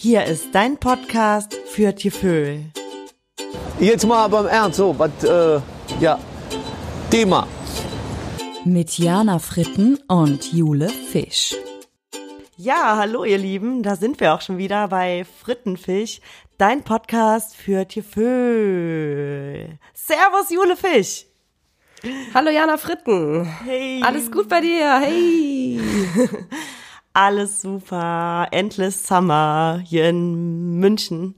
Hier 0.00 0.26
ist 0.26 0.54
dein 0.54 0.76
Podcast 0.76 1.56
für 1.66 1.92
Tieföhl. 1.92 2.66
Jetzt 3.80 4.06
mal 4.06 4.28
beim 4.28 4.46
Ernst, 4.46 4.76
so, 4.76 4.96
was, 4.96 5.24
äh, 5.24 5.60
ja, 5.98 6.20
Thema. 7.10 7.48
Mit 8.64 8.96
Jana 8.96 9.40
Fritten 9.40 9.98
und 10.06 10.52
Jule 10.52 10.88
Fisch. 10.88 11.56
Ja, 12.56 12.96
hallo 12.96 13.24
ihr 13.24 13.38
Lieben, 13.38 13.82
da 13.82 13.96
sind 13.96 14.20
wir 14.20 14.34
auch 14.34 14.40
schon 14.40 14.56
wieder 14.56 14.86
bei 14.86 15.26
Frittenfisch, 15.42 16.20
dein 16.58 16.84
Podcast 16.84 17.56
für 17.56 17.88
Tieföhl. 17.88 19.80
Servus 19.94 20.50
Jule 20.50 20.76
Fisch. 20.76 21.26
Hallo 22.34 22.50
Jana 22.50 22.76
Fritten. 22.76 23.44
Hey. 23.64 24.00
Alles 24.04 24.30
gut 24.30 24.48
bei 24.48 24.60
dir? 24.60 25.00
Hey. 25.00 25.80
Alles 27.12 27.62
super. 27.62 28.48
Endless 28.50 29.06
Summer 29.06 29.80
hier 29.84 30.08
in 30.08 30.78
München. 30.78 31.34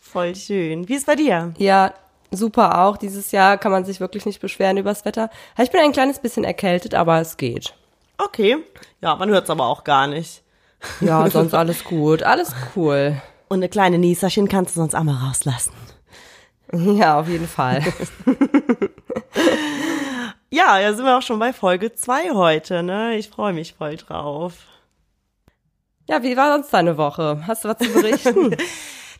Voll 0.00 0.34
schön. 0.34 0.88
Wie 0.88 0.94
ist 0.94 1.06
bei 1.06 1.16
dir? 1.16 1.54
Ja, 1.58 1.94
super 2.30 2.82
auch. 2.82 2.96
Dieses 2.96 3.32
Jahr 3.32 3.58
kann 3.58 3.72
man 3.72 3.84
sich 3.84 4.00
wirklich 4.00 4.26
nicht 4.26 4.40
beschweren 4.40 4.76
übers 4.76 5.04
Wetter. 5.04 5.30
Ich 5.58 5.70
bin 5.70 5.80
ein 5.80 5.92
kleines 5.92 6.18
bisschen 6.18 6.44
erkältet, 6.44 6.94
aber 6.94 7.20
es 7.20 7.36
geht. 7.36 7.74
Okay. 8.18 8.58
Ja, 9.00 9.16
man 9.16 9.30
hört 9.30 9.44
es 9.44 9.50
aber 9.50 9.66
auch 9.66 9.84
gar 9.84 10.06
nicht. 10.06 10.42
Ja, 11.00 11.28
sonst 11.30 11.54
alles 11.54 11.84
gut. 11.84 12.22
Alles 12.22 12.54
cool. 12.76 13.20
Und 13.48 13.58
eine 13.58 13.68
kleine 13.68 13.98
Nieserchen 13.98 14.48
kannst 14.48 14.76
du 14.76 14.80
sonst 14.80 14.94
auch 14.94 15.02
mal 15.02 15.26
rauslassen. 15.26 15.72
Ja, 16.72 17.18
auf 17.18 17.28
jeden 17.28 17.48
Fall. 17.48 17.82
Ja, 20.50 20.80
da 20.80 20.94
sind 20.94 21.04
wir 21.04 21.18
auch 21.18 21.22
schon 21.22 21.38
bei 21.38 21.52
Folge 21.52 21.94
2 21.94 22.30
heute, 22.30 22.82
ne? 22.82 23.16
Ich 23.16 23.28
freue 23.28 23.52
mich 23.52 23.74
voll 23.74 23.96
drauf. 23.96 24.54
Ja, 26.10 26.22
wie 26.22 26.38
war 26.38 26.54
sonst 26.54 26.72
deine 26.72 26.96
Woche? 26.96 27.42
Hast 27.46 27.64
du 27.64 27.68
was 27.68 27.78
zu 27.78 27.92
berichten? 27.92 28.56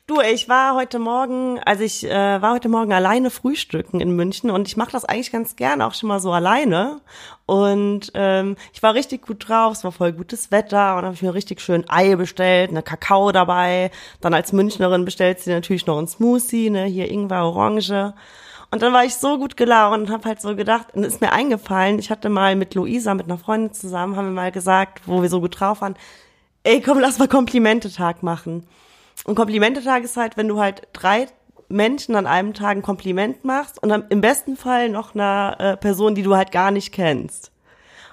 Du, 0.07 0.23
ich 0.23 0.49
war 0.49 0.75
heute 0.75 0.99
Morgen, 0.99 1.61
also 1.67 1.85
ich 1.85 2.03
äh, 2.03 2.41
war 2.41 2.55
heute 2.55 2.71
Morgen 2.71 2.95
alleine 2.95 3.29
frühstücken 3.29 4.01
in 4.01 4.17
München 4.17 4.51
und 4.51 4.67
ich 4.67 4.79
mache 4.79 4.91
das 4.91 5.05
eigentlich 5.05 5.31
ganz 5.31 5.55
gerne 5.55 5.87
auch 5.87 5.93
schon 5.93 6.09
mal 6.09 6.19
so 6.19 6.33
alleine. 6.33 7.03
Und 7.45 8.11
ähm, 8.15 8.57
ich 8.73 8.83
war 8.83 8.95
richtig 8.95 9.27
gut 9.27 9.47
drauf, 9.47 9.75
es 9.75 9.85
war 9.85 9.93
voll 9.93 10.13
gutes 10.15 10.51
Wetter 10.51 10.97
und 10.97 11.05
habe 11.05 11.13
ich 11.13 11.21
mir 11.21 11.35
richtig 11.35 11.61
schön 11.61 11.85
Ei 11.91 12.17
bestellt, 12.17 12.71
eine 12.71 12.83
Kakao 12.83 13.33
dabei. 13.33 13.91
Dann 14.23 14.33
als 14.33 14.55
Münchnerin 14.55 15.05
bestellt 15.05 15.41
sie 15.41 15.51
natürlich 15.51 15.85
noch 15.85 15.99
einen 15.99 16.09
Smoothie, 16.09 16.71
ne, 16.71 16.87
hier 16.87 17.11
Ingwer, 17.11 17.45
Orange. 17.45 18.15
Und 18.71 18.81
dann 18.81 18.95
war 18.95 19.05
ich 19.05 19.15
so 19.15 19.37
gut 19.37 19.59
gelaunt 19.59 20.09
und 20.09 20.11
habe 20.11 20.27
halt 20.27 20.41
so 20.41 20.57
gedacht, 20.57 20.87
und 20.95 21.05
ist 21.05 21.21
mir 21.21 21.33
eingefallen, 21.33 21.99
ich 21.99 22.11
hatte 22.11 22.31
mal 22.31 22.57
mit 22.57 22.75
Luisa, 22.75 23.13
mit 23.13 23.27
einer 23.27 23.37
Freundin 23.37 23.75
zusammen, 23.75 24.17
haben 24.17 24.29
wir 24.29 24.33
mal 24.33 24.53
gesagt, 24.53 25.03
wo 25.05 25.21
wir 25.21 25.29
so 25.29 25.43
gut 25.43 25.61
drauf 25.61 25.83
waren, 25.83 25.97
ey, 26.65 26.81
komm, 26.81 26.99
lass 26.99 27.19
mal 27.19 27.29
Komplimentetag 27.29 28.23
machen. 28.23 28.67
Und 29.25 29.35
Komplimentetag 29.35 30.05
ist 30.05 30.17
halt, 30.17 30.37
wenn 30.37 30.49
du 30.49 30.61
halt 30.61 30.89
drei 30.93 31.27
Menschen 31.69 32.15
an 32.15 32.27
einem 32.27 32.55
Tag 32.55 32.77
ein 32.77 32.83
Kompliment 32.83 33.45
machst 33.45 33.83
und 33.83 33.89
dann 33.91 34.07
im 34.09 34.21
besten 34.21 34.57
Fall 34.57 34.89
noch 34.89 35.15
einer 35.15 35.57
äh, 35.59 35.77
Person, 35.77 36.15
die 36.15 36.23
du 36.23 36.35
halt 36.35 36.51
gar 36.51 36.71
nicht 36.71 36.93
kennst. 36.93 37.53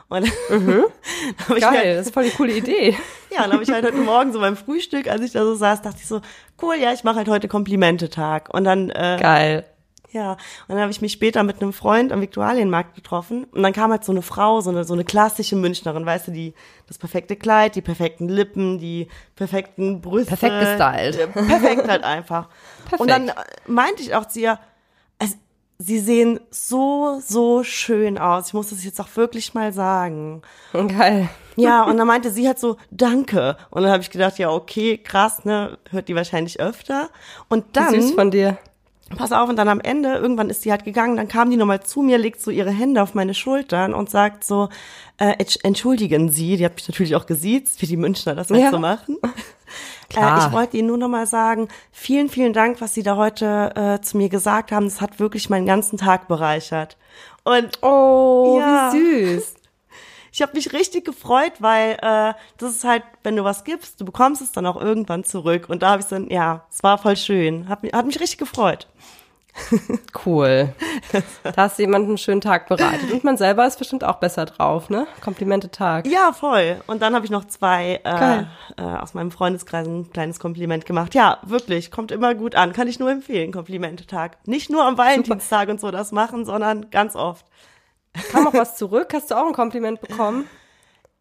Und 0.08 0.32
mhm. 0.50 0.86
Geil, 1.48 1.62
halt, 1.62 1.98
das 1.98 2.08
ist 2.08 2.14
voll 2.14 2.26
die 2.26 2.32
coole 2.32 2.54
Idee. 2.54 2.96
ja, 3.32 3.44
dann 3.44 3.54
habe 3.54 3.64
ich 3.64 3.72
halt 3.72 3.86
heute 3.86 3.98
Morgen 3.98 4.34
so 4.34 4.40
beim 4.40 4.58
Frühstück, 4.58 5.08
als 5.08 5.22
ich 5.22 5.32
da 5.32 5.44
so 5.44 5.56
saß, 5.56 5.82
dachte 5.82 5.98
ich 6.00 6.08
so, 6.08 6.22
cool, 6.62 6.76
ja, 6.76 6.94
ich 6.94 7.04
mache 7.04 7.18
halt 7.18 7.30
heute 7.30 7.48
Komplimentetag. 7.48 8.54
Und 8.54 8.66
dann 8.66 8.90
äh, 8.90 9.18
Geil. 9.20 9.66
Ja, 10.12 10.32
und 10.34 10.40
dann 10.70 10.80
habe 10.80 10.92
ich 10.92 11.02
mich 11.02 11.12
später 11.12 11.44
mit 11.44 11.62
einem 11.62 11.74
Freund 11.74 12.12
am 12.12 12.22
Viktualienmarkt 12.22 12.96
getroffen 12.96 13.46
und 13.46 13.64
dann 13.64 13.74
kam 13.74 13.92
halt 13.92 14.04
so 14.04 14.12
eine 14.12 14.22
Frau, 14.22 14.62
so 14.62 14.70
eine 14.70 14.84
so 14.84 14.94
eine 14.94 15.04
klassische 15.04 15.56
Münchnerin, 15.56 16.06
weißt 16.06 16.28
du, 16.28 16.32
die 16.32 16.54
das 16.88 16.98
perfekte 16.98 17.36
Kleid, 17.36 17.76
die 17.76 17.82
perfekten 17.82 18.30
Lippen, 18.30 18.78
die 18.80 19.08
perfekten 19.36 20.02
Brüste. 20.02 20.36
Perfekt 20.36 20.60
gestylt. 20.60 21.34
Perfekt 21.34 21.88
halt 21.88 22.04
einfach. 22.04 22.50
Perfekt. 22.84 23.02
Und 23.02 23.10
dann 23.10 23.30
äh, 23.30 23.34
meinte 23.68 24.04
ich 24.04 24.14
auch 24.16 24.26
zu 24.26 24.40
ihr, 24.40 24.60
es, 25.18 25.38
sie 25.80 26.00
sehen 26.00 26.40
so 26.52 27.20
so 27.26 27.64
schön 27.64 28.18
aus. 28.18 28.48
Ich 28.48 28.54
muss 28.54 28.70
das 28.70 28.84
jetzt 28.84 29.02
auch 29.02 29.10
wirklich 29.16 29.54
mal 29.54 29.74
sagen. 29.74 30.44
Geil. 30.74 31.30
Ja, 31.58 31.84
und 31.84 31.98
dann 31.98 32.08
meinte 32.08 32.32
sie 32.32 32.48
halt 32.48 32.60
so, 32.60 32.78
danke. 32.92 33.58
Und 33.70 33.84
dann 33.84 33.92
habe 33.92 34.04
ich 34.04 34.12
gedacht, 34.12 34.38
ja, 34.38 34.52
okay, 34.52 34.98
krass, 34.98 35.46
ne, 35.46 35.78
hört 35.90 36.10
die 36.10 36.16
wahrscheinlich 36.16 36.60
öfter. 36.60 37.10
Und 37.48 37.78
dann 37.78 37.94
Süß 37.94 38.12
von 38.12 38.30
dir. 38.30 38.58
Pass 39.18 39.32
auf, 39.32 39.50
und 39.50 39.56
dann 39.56 39.68
am 39.70 39.80
Ende, 39.80 40.16
irgendwann 40.16 40.50
ist 40.50 40.66
die 40.66 40.72
halt 40.72 40.84
gegangen, 40.84 41.18
dann 41.18 41.28
kam 41.28 41.50
die 41.52 41.58
nochmal 41.58 41.82
zu 41.84 42.02
mir, 42.02 42.18
legt 42.18 42.42
so 42.42 42.50
ihre 42.52 42.72
Hände 42.72 43.02
auf 43.04 43.14
meine 43.14 43.34
Schultern 43.34 43.94
und 43.94 44.10
sagt 44.10 44.44
so, 44.44 44.70
äh, 45.18 45.34
entsch- 45.44 45.60
entschuldigen 45.64 46.30
Sie, 46.30 46.58
die 46.58 46.66
hat 46.66 46.76
mich 46.76 46.88
natürlich 46.88 47.16
auch 47.16 47.26
gesiezt, 47.26 47.82
wie 47.82 47.86
die 47.88 47.98
Münchner 47.98 48.34
das 48.36 48.50
halt 48.50 48.62
Ja. 48.62 48.72
so 48.72 48.80
machen. 48.80 49.18
Klar. 50.10 50.38
Äh, 50.44 50.48
ich 50.48 50.54
wollte 50.54 50.78
Ihnen 50.78 50.88
nur 50.88 50.98
nochmal 50.98 51.28
sagen, 51.28 51.68
vielen, 51.92 52.30
vielen 52.30 52.54
Dank, 52.54 52.80
was 52.82 52.94
Sie 52.94 53.04
da 53.04 53.16
heute 53.16 53.72
äh, 53.76 54.02
zu 54.02 54.18
mir 54.18 54.30
gesagt 54.30 54.72
haben. 54.72 54.86
Das 54.86 55.02
hat 55.02 55.20
wirklich 55.20 55.50
meinen 55.50 55.66
ganzen 55.66 55.98
Tag 55.98 56.28
bereichert. 56.28 56.98
Und 57.44 57.82
Oh, 57.84 58.58
Ja. 58.60 58.92
wie 58.94 59.36
süß. 59.36 59.55
Ich 60.36 60.42
habe 60.42 60.52
mich 60.54 60.74
richtig 60.74 61.06
gefreut, 61.06 61.54
weil 61.60 61.94
äh, 62.02 62.34
das 62.58 62.72
ist 62.72 62.84
halt, 62.84 63.04
wenn 63.24 63.38
du 63.38 63.46
was 63.46 63.64
gibst, 63.64 64.02
du 64.02 64.06
bekommst 64.06 64.42
es 64.42 64.52
dann 64.52 64.66
auch 64.66 64.76
irgendwann 64.80 65.24
zurück. 65.24 65.68
Und 65.70 65.82
da 65.82 65.92
habe 65.92 66.02
ich 66.02 66.08
dann, 66.08 66.30
ja, 66.30 66.66
es 66.70 66.84
war 66.84 66.98
voll 66.98 67.16
schön. 67.16 67.70
Hat, 67.70 67.84
mich- 67.84 67.94
hat 67.94 68.06
mich 68.06 68.20
richtig 68.20 68.40
gefreut. 68.40 68.88
Cool. 70.26 70.74
Da 71.44 71.54
hast 71.56 71.78
du 71.78 71.84
jemanden 71.84 72.10
einen 72.10 72.18
schönen 72.18 72.42
Tag 72.42 72.68
bereitet. 72.68 73.12
Und 73.12 73.24
man 73.24 73.38
selber 73.38 73.66
ist 73.66 73.78
bestimmt 73.80 74.04
auch 74.04 74.16
besser 74.18 74.46
drauf, 74.46 74.90
ne? 74.90 75.08
Komplimente 75.22 75.70
Tag. 75.70 76.08
Ja, 76.08 76.34
voll. 76.34 76.82
Und 76.88 77.02
dann 77.02 77.14
habe 77.16 77.26
ich 77.26 77.32
noch 77.32 77.46
zwei 77.46 77.96
äh, 77.96 78.00
Geil. 78.04 78.48
äh, 78.78 78.82
aus 78.82 79.14
meinem 79.14 79.32
Freundeskreis 79.32 79.88
ein 79.88 80.12
kleines 80.12 80.40
Kompliment 80.40 80.86
gemacht. 80.86 81.14
Ja, 81.16 81.38
wirklich, 81.44 81.92
kommt 81.92 82.12
immer 82.12 82.34
gut 82.36 82.56
an. 82.56 82.74
Kann 82.74 82.88
ich 82.88 83.00
nur 83.00 83.10
empfehlen, 83.12 83.52
Komplimentetag. 83.54 84.38
Nicht 84.46 84.70
nur 84.70 84.84
am 84.84 84.98
Valentinstag 84.98 85.70
und 85.70 85.80
so 85.80 85.92
das 85.92 86.12
machen, 86.12 86.44
sondern 86.46 86.90
ganz 86.90 87.16
oft. 87.16 87.46
Kam 88.32 88.48
auch 88.48 88.54
was 88.54 88.76
zurück? 88.78 89.10
Hast 89.14 89.32
du 89.32 89.36
auch 89.36 89.48
ein 89.48 89.54
Kompliment 89.54 90.02
bekommen? 90.02 90.48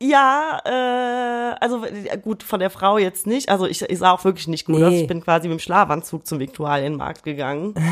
Ja, 0.03 0.61
äh, 0.65 1.57
also 1.61 1.85
äh, 1.85 2.19
gut, 2.19 2.43
von 2.43 2.61
der 2.61 2.71
Frau 2.71 2.99
jetzt 2.99 3.27
nicht. 3.27 3.49
Also 3.49 3.67
ich, 3.67 3.81
ich 3.83 3.99
sah 3.99 4.11
auch 4.11 4.25
wirklich 4.25 4.49
nicht 4.49 4.67
gut 4.67 4.77
Nee. 4.77 4.85
aus. 4.85 4.93
Ich 4.93 5.07
bin 5.07 5.23
quasi 5.23 5.49
mit 5.49 5.59
dem 5.59 5.63
Schlafanzug 5.63 6.27
zum 6.27 6.41
Viktualienmarkt 6.41 7.23
gegangen. 7.23 7.75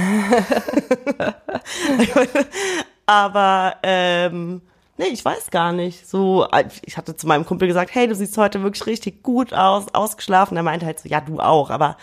Aber 3.06 3.76
ähm, 3.82 4.62
nee, 4.98 5.06
ich 5.06 5.24
weiß 5.24 5.50
gar 5.50 5.72
nicht. 5.72 6.06
So, 6.08 6.46
äh, 6.50 6.64
ich 6.84 6.96
hatte 6.96 7.16
zu 7.16 7.26
meinem 7.26 7.46
Kumpel 7.46 7.68
gesagt, 7.68 7.94
hey, 7.94 8.06
du 8.08 8.14
siehst 8.14 8.36
heute 8.38 8.62
wirklich 8.62 8.86
richtig 8.86 9.22
gut 9.22 9.52
aus, 9.52 9.86
ausgeschlafen. 9.94 10.56
Er 10.56 10.62
meinte 10.62 10.86
halt 10.86 11.00
so, 11.00 11.08
ja, 11.08 11.20
du 11.20 11.40
auch, 11.40 11.70
aber 11.70 11.96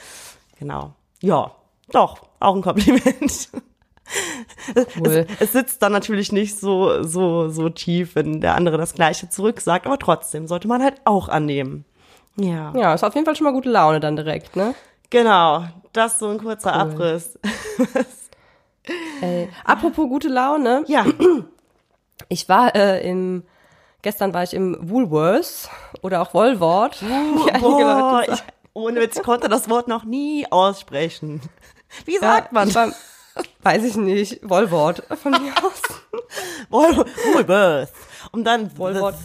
genau. 0.58 0.94
Ja, 1.22 1.52
doch, 1.92 2.22
auch 2.40 2.56
ein 2.56 2.62
Kompliment. 2.62 3.50
Cool. 4.97 5.25
Es, 5.40 5.42
es 5.47 5.52
sitzt 5.53 5.81
dann 5.81 5.92
natürlich 5.92 6.31
nicht 6.31 6.59
so, 6.59 7.03
so, 7.03 7.50
so 7.50 7.70
tief, 7.70 8.16
wenn 8.16 8.42
der 8.42 8.56
andere 8.56 8.78
das 8.78 8.94
Gleiche 8.94 9.30
zurücksagt, 9.30 9.86
aber 9.86 10.00
trotzdem 10.00 10.47
sollte 10.47 10.68
man 10.68 10.81
halt 10.84 10.96
auch 11.06 11.30
annehmen. 11.30 11.86
Ja. 12.36 12.74
Ja, 12.75 12.94
ist 12.94 13.03
auf 13.03 13.14
jeden 13.16 13.25
Fall 13.25 13.36
schon 13.36 13.46
mal 13.46 13.53
gute 13.53 13.70
Laune 13.70 14.00
dann 14.00 14.16
direkt, 14.16 14.56
ne? 14.56 14.74
Genau. 15.09 15.66
Das 15.94 16.14
ist 16.14 16.20
so 16.20 16.30
ein 16.30 16.38
kurzer 16.38 16.74
Abriss. 16.74 17.38
Ey. 19.22 19.50
Apropos 19.66 20.08
gute 20.08 20.28
Laune. 20.30 20.84
Ja. 20.88 21.06
Ich 22.28 22.50
war 22.50 22.76
äh, 22.76 23.09
im, 23.09 23.44
gestern 24.02 24.34
war 24.34 24.44
ich 24.44 24.53
im 24.53 24.78
Woolworths 24.81 25.70
oder 26.02 26.22
auch 26.22 26.34
Woolworth. 26.34 27.00
Boah, 27.62 28.18
Leute 28.20 28.34
ich, 28.34 28.44
ohne 28.74 29.00
Witz, 29.00 29.16
ich 29.18 29.24
konnte 29.24 29.47
das 29.47 29.70
Wort 29.70 29.88
noch 29.88 30.03
nie 30.03 30.46
aussprechen. 30.52 31.41
Wie 32.06 32.16
Ja, 32.16 32.20
sagt 32.20 32.52
man? 32.52 32.68
ich 32.68 32.76
war- 32.76 32.91
weiß 33.63 33.84
ich 33.84 33.95
nicht. 33.95 34.40
Woolworth 34.47 35.03
von 35.22 35.31
mir 35.31 35.53
aus. 35.63 35.81
Woolworth. 36.69 37.90
Und 38.31 38.44
dann 38.44 38.78
Woolworth. 38.78 39.16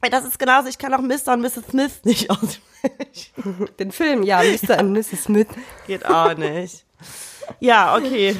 Ey, 0.00 0.10
Das 0.10 0.24
ist 0.24 0.38
genauso, 0.38 0.68
ich 0.68 0.78
kann 0.78 0.92
auch 0.92 1.00
Mr. 1.00 1.32
und 1.32 1.40
Mrs. 1.40 1.66
Smith 1.70 2.00
nicht 2.04 2.30
aussprechen. 2.30 3.68
Den 3.78 3.90
Film, 3.92 4.22
ja, 4.22 4.42
Mr. 4.42 4.78
und 4.80 4.92
Mrs. 4.92 5.24
Smith. 5.24 5.48
Geht 5.86 6.04
auch 6.06 6.34
nicht. 6.36 6.84
Ja, 7.60 7.96
okay. 7.96 8.36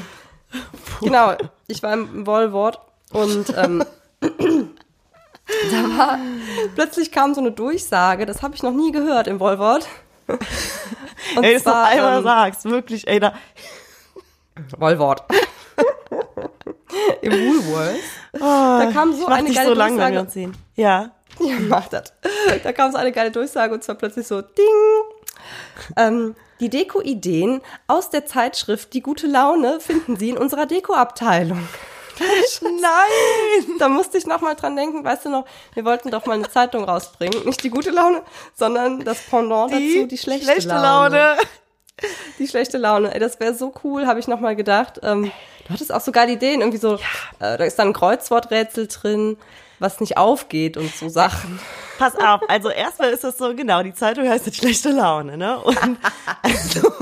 Genau, 1.01 1.35
ich 1.67 1.83
war 1.83 1.93
im 1.95 2.27
Woolworth 2.27 2.79
und 3.13 3.53
ähm, 3.57 3.85
da 4.21 5.99
war, 5.99 6.19
plötzlich 6.75 7.11
kam 7.11 7.35
so 7.35 7.41
eine 7.41 7.51
Durchsage, 7.53 8.25
das 8.25 8.43
habe 8.43 8.55
ich 8.55 8.63
noch 8.63 8.73
nie 8.73 8.93
gehört 8.93 9.27
im 9.27 9.41
Woolworth. 9.41 9.87
Und 10.29 11.45
Ey, 11.45 11.55
das 11.55 11.65
noch 11.65 11.75
einmal 11.75 12.19
ähm, 12.19 12.25
sagst, 12.25 12.65
wirklich, 12.67 13.07
ey, 13.09 13.21
da, 13.21 13.35
Woolworth. 14.79 15.23
Im 17.23 17.33
Woolworth. 17.33 18.01
da 18.33 18.91
kam 18.93 19.13
so 19.15 19.27
eine 19.27 19.53
geile 19.53 19.69
so 19.69 19.75
lang, 19.75 19.99
wenn 19.99 20.15
Durchsage. 20.15 20.31
sehen. 20.31 20.57
Ja. 20.77 21.11
Ja, 21.41 21.57
mach 21.69 21.89
das. 21.89 22.13
Da 22.63 22.73
kam 22.73 22.93
so 22.93 22.99
eine 22.99 23.13
geile 23.13 23.31
Durchsage 23.31 23.75
und 23.75 23.83
zwar 23.83 23.97
plötzlich 23.97 24.27
so 24.27 24.41
Ding. 24.41 24.65
Ähm, 25.97 26.37
die 26.61 26.71
Deko-Ideen 26.71 27.61
aus 27.87 28.11
der 28.11 28.27
Zeitschrift 28.27 28.95
Die 28.95 29.03
gute 29.03 29.27
Laune 29.27 29.81
finden 29.81 30.17
Sie 30.17 30.31
in 30.31 30.39
unserer 30.39 30.67
Deko-Abteilung. 30.67 31.69
Nein! 32.63 33.77
Da 33.79 33.89
musste 33.89 34.19
ich 34.19 34.27
noch 34.27 34.41
mal 34.41 34.55
dran 34.55 34.77
denken, 34.77 35.05
weißt 35.05 35.25
du 35.25 35.31
noch, 35.31 35.47
wir 35.75 35.85
wollten 35.85 36.11
doch 36.13 36.27
mal 36.27 36.35
eine 36.35 36.49
Zeitung 36.49 36.85
rausbringen. 36.85 37.45
Nicht 37.45 37.65
die 37.65 37.71
gute 37.71 37.91
Laune, 37.91 38.23
sondern 38.55 39.01
das 39.01 39.21
Pendant 39.23 39.73
dazu, 39.73 40.07
die 40.07 40.17
schlechte, 40.17 40.69
Laune. 40.69 41.37
Die 42.39 42.49
schlechte 42.49 42.79
Laune. 42.79 43.15
Ey, 43.15 43.21
das 43.21 43.41
wäre 43.41 43.55
so 43.55 43.73
cool, 43.85 44.07
habe 44.07 44.21
ich 44.21 44.29
noch 44.29 44.41
mal 44.41 44.57
gedacht. 44.57 45.01
Ähm, 45.03 45.31
du 45.67 45.75
hattest 45.75 45.93
auch 45.93 46.01
so 46.01 46.13
geile 46.13 46.33
Ideen, 46.33 46.61
irgendwie 46.61 46.79
so, 46.79 46.95
äh, 46.95 47.57
da 47.57 47.65
ist 47.65 47.79
dann 47.79 47.89
ein 47.89 47.93
Kreuzworträtsel 47.93 48.89
drin, 48.89 49.37
was 49.79 50.01
nicht 50.01 50.17
aufgeht 50.17 50.77
und 50.77 50.95
so 50.95 51.09
Sachen. 51.09 51.59
Pass 51.99 52.17
auf, 52.17 52.41
also 52.49 52.71
erstmal 52.71 53.11
ist 53.11 53.23
es 53.23 53.39
so, 53.39 53.55
genau, 53.55 53.83
die 53.85 53.95
Zeitung 53.95 54.29
heißt 54.29 54.47
jetzt 54.47 54.59
schlechte 54.59 54.91
Laune, 54.91 55.37
ne? 55.37 55.61
Und 55.61 55.79
also, 56.43 56.93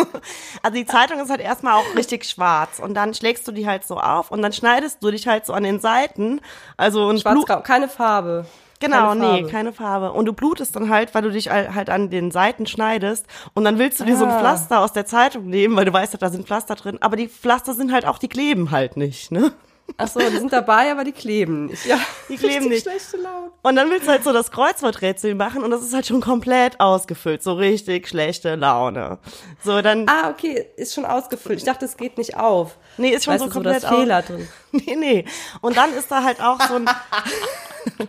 also 0.62 0.76
die 0.76 0.84
Zeitung 0.84 1.18
ist 1.18 1.30
halt 1.30 1.40
erstmal 1.40 1.74
auch 1.74 1.96
richtig 1.96 2.24
schwarz 2.24 2.78
und 2.78 2.92
dann 2.92 3.14
schlägst 3.14 3.48
du 3.48 3.52
die 3.52 3.66
halt 3.66 3.86
so 3.86 3.98
auf 3.98 4.30
und 4.30 4.42
dann 4.42 4.52
schneidest 4.52 5.02
du 5.02 5.10
dich 5.10 5.26
halt 5.26 5.46
so 5.46 5.54
an 5.54 5.62
den 5.62 5.80
Seiten, 5.80 6.40
also 6.76 7.06
und 7.06 7.20
Schwarz-grau, 7.20 7.60
keine 7.62 7.88
Farbe. 7.88 8.44
Genau, 8.82 9.14
nee, 9.14 9.44
keine 9.44 9.72
Farbe 9.72 10.12
und 10.12 10.26
du 10.26 10.32
blutest 10.32 10.76
dann 10.76 10.90
halt, 10.90 11.14
weil 11.14 11.22
du 11.22 11.30
dich 11.30 11.50
halt 11.50 11.88
an 11.90 12.10
den 12.10 12.30
Seiten 12.30 12.66
schneidest 12.66 13.26
und 13.54 13.64
dann 13.64 13.78
willst 13.78 14.00
du 14.00 14.04
dir 14.04 14.16
so 14.16 14.24
ein 14.24 14.30
Ah. 14.30 14.38
Pflaster 14.38 14.80
aus 14.80 14.92
der 14.92 15.06
Zeitung 15.06 15.46
nehmen, 15.48 15.74
weil 15.76 15.84
du 15.86 15.92
weißt, 15.92 16.16
da 16.20 16.28
sind 16.30 16.46
Pflaster 16.46 16.74
drin, 16.74 16.98
aber 17.00 17.16
die 17.16 17.28
Pflaster 17.28 17.74
sind 17.74 17.92
halt 17.92 18.04
auch, 18.06 18.18
die 18.18 18.28
kleben 18.28 18.70
halt 18.70 18.96
nicht, 18.96 19.32
ne? 19.32 19.52
Ach 19.98 20.06
so, 20.06 20.20
die 20.20 20.36
sind 20.38 20.52
dabei, 20.52 20.90
aber 20.92 21.02
die 21.04 21.12
kleben 21.12 21.66
nicht. 21.66 21.84
Ja, 21.84 21.98
Die 22.28 22.36
kleben 22.36 22.68
nicht. 22.68 22.82
schlechte 22.84 23.16
Laune. 23.18 23.50
Und 23.62 23.76
dann 23.76 23.90
willst 23.90 24.06
du 24.06 24.12
halt 24.12 24.24
so 24.24 24.32
das 24.32 24.50
Kreuzworträtsel 24.52 25.34
machen 25.34 25.62
und 25.64 25.70
das 25.70 25.82
ist 25.82 25.92
halt 25.92 26.06
schon 26.06 26.20
komplett 26.20 26.80
ausgefüllt, 26.80 27.42
so 27.42 27.52
richtig 27.54 28.08
schlechte 28.08 28.54
Laune. 28.54 29.18
So, 29.62 29.82
dann, 29.82 30.06
Ah, 30.08 30.30
okay, 30.30 30.66
ist 30.76 30.94
schon 30.94 31.04
ausgefüllt. 31.04 31.58
Ich 31.58 31.64
dachte, 31.64 31.84
es 31.84 31.96
geht 31.96 32.16
nicht 32.16 32.36
auf. 32.36 32.78
nee, 32.96 33.10
ist 33.10 33.24
schon 33.24 33.34
weißt 33.34 33.44
so 33.44 33.50
komplett 33.50 33.82
so 33.82 33.88
das 33.88 33.96
Fehler 33.98 34.22
drin. 34.22 34.48
Nee, 34.72 34.96
nee. 34.96 35.24
Und 35.60 35.76
dann 35.76 35.92
ist 35.92 36.10
da 36.10 36.22
halt 36.22 36.40
auch 36.40 36.58
so 36.62 36.76
ein, 36.76 36.88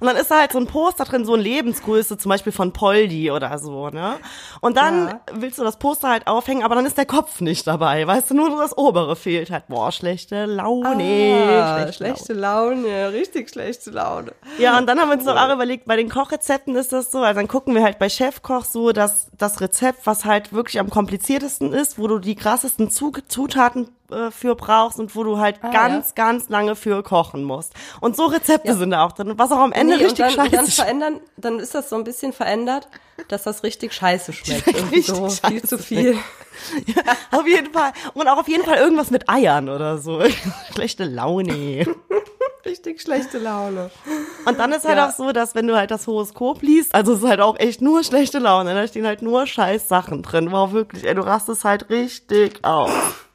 und 0.00 0.06
dann 0.06 0.16
ist 0.16 0.30
da 0.30 0.40
halt 0.40 0.52
so 0.52 0.58
ein 0.58 0.66
Poster 0.66 1.04
drin, 1.04 1.24
so 1.24 1.34
ein 1.34 1.40
Lebensgröße, 1.40 2.18
zum 2.18 2.28
Beispiel 2.30 2.52
von 2.52 2.72
Poldi 2.72 3.30
oder 3.30 3.58
so, 3.58 3.88
ne? 3.90 4.16
Und 4.60 4.76
dann 4.76 5.08
Ja. 5.08 5.20
willst 5.32 5.58
du 5.58 5.64
das 5.64 5.78
Poster 5.78 6.08
halt 6.08 6.26
aufhängen, 6.26 6.62
aber 6.64 6.74
dann 6.74 6.86
ist 6.86 6.98
der 6.98 7.06
Kopf 7.06 7.40
nicht 7.40 7.66
dabei, 7.66 8.06
weißt 8.06 8.30
du, 8.30 8.34
nur 8.34 8.50
das 8.58 8.76
obere 8.76 9.16
fehlt 9.16 9.50
halt. 9.50 9.68
Boah, 9.68 9.92
schlechte 9.92 10.46
Laune, 10.46 10.84
Ah, 11.64 11.72
schlechte, 11.72 11.92
schlechte 11.92 12.32
Laune, 12.32 13.12
richtig 13.12 13.50
schlechte 13.50 13.90
Laune. 13.90 14.32
Ja, 14.58 14.78
und 14.78 14.86
dann 14.86 14.98
haben 14.98 15.08
wir 15.08 15.16
uns 15.16 15.24
noch 15.24 15.36
auch 15.36 15.52
überlegt, 15.52 15.86
bei 15.86 15.96
den 15.96 16.08
Kochrezepten 16.08 16.74
ist 16.76 16.92
das 16.92 17.10
so, 17.10 17.18
also 17.18 17.38
dann 17.38 17.48
gucken 17.48 17.74
wir 17.74 17.82
halt 17.82 17.98
bei 17.98 18.08
Chefkoch 18.08 18.64
so, 18.64 18.92
dass 18.92 19.28
das 19.36 19.60
Rezept, 19.60 20.06
was 20.06 20.24
halt 20.24 20.52
wirklich 20.52 20.78
am 20.80 20.90
kompliziertesten 20.90 21.72
ist, 21.72 21.98
wo 21.98 22.06
du 22.06 22.18
die 22.18 22.34
krassesten 22.36 22.90
Zu 22.90 23.12
Zutaten 23.28 23.88
äh, 24.10 24.30
für 24.30 24.54
brauchst 24.54 24.98
und 24.98 25.14
wo 25.16 25.24
du 25.24 25.38
halt 25.38 25.60
ganz, 25.60 26.14
ganz 26.14 26.48
lange 26.48 26.76
für 26.76 27.02
kochen 27.02 27.44
musst. 27.44 27.72
Und 28.00 28.16
so 28.16 28.26
Rezepte 28.26 28.74
sind 28.74 28.90
da 28.90 29.04
auch 29.04 29.12
drin, 29.12 29.32
was 29.36 29.52
auch 29.52 29.58
am 29.58 29.72
Ende 29.72 29.96
Nee, 29.96 30.02
und 30.04 30.10
richtig 30.10 30.34
dann, 30.36 30.44
und 30.46 30.52
dann 30.54 30.64
scheiße 30.66 30.82
verändern, 30.82 31.20
dann 31.36 31.58
ist 31.58 31.74
das 31.74 31.88
so 31.90 31.96
ein 31.96 32.04
bisschen 32.04 32.32
verändert, 32.32 32.88
dass 33.28 33.44
das 33.44 33.62
richtig 33.62 33.92
scheiße 33.92 34.32
schmeckt. 34.32 34.66
Irgendwie 34.68 35.00
so 35.02 35.24
Richtig 35.24 35.40
viel 35.48 35.60
scheiße 35.60 35.66
zu 35.68 35.78
viel. 35.78 36.18
Auf 37.32 37.46
jeden 37.46 37.72
Fall. 37.72 37.92
Und 38.14 38.28
auch 38.28 38.38
auf 38.38 38.48
jeden 38.48 38.64
Fall 38.64 38.76
irgendwas 38.78 39.10
mit 39.10 39.28
Eiern 39.28 39.68
oder 39.68 39.98
so. 39.98 40.22
Schlechte 40.74 41.04
Laune. 41.04 41.86
Richtig 42.64 43.00
schlechte 43.00 43.38
Laune. 43.38 43.90
Und 44.44 44.58
dann 44.58 44.72
ist 44.72 44.84
halt 44.84 44.96
Ja. 44.96 45.06
auch 45.08 45.12
so, 45.12 45.30
dass 45.32 45.54
wenn 45.54 45.66
du 45.68 45.76
halt 45.76 45.90
das 45.92 46.06
Horoskop 46.08 46.62
liest, 46.62 46.94
also 46.94 47.12
es 47.12 47.22
ist 47.22 47.28
halt 47.28 47.40
auch 47.40 47.56
echt 47.60 47.80
nur 47.80 48.02
schlechte 48.02 48.38
Laune, 48.40 48.74
da 48.74 48.86
stehen 48.88 49.06
halt 49.06 49.22
nur 49.22 49.46
scheiß 49.46 49.86
Sachen 49.88 50.22
drin. 50.22 50.50
Wow, 50.50 50.72
wirklich, 50.72 51.04
ey, 51.04 51.14
du 51.14 51.22
rastest 51.24 51.64
halt 51.64 51.90
richtig 51.90 52.64
auf. 52.64 53.25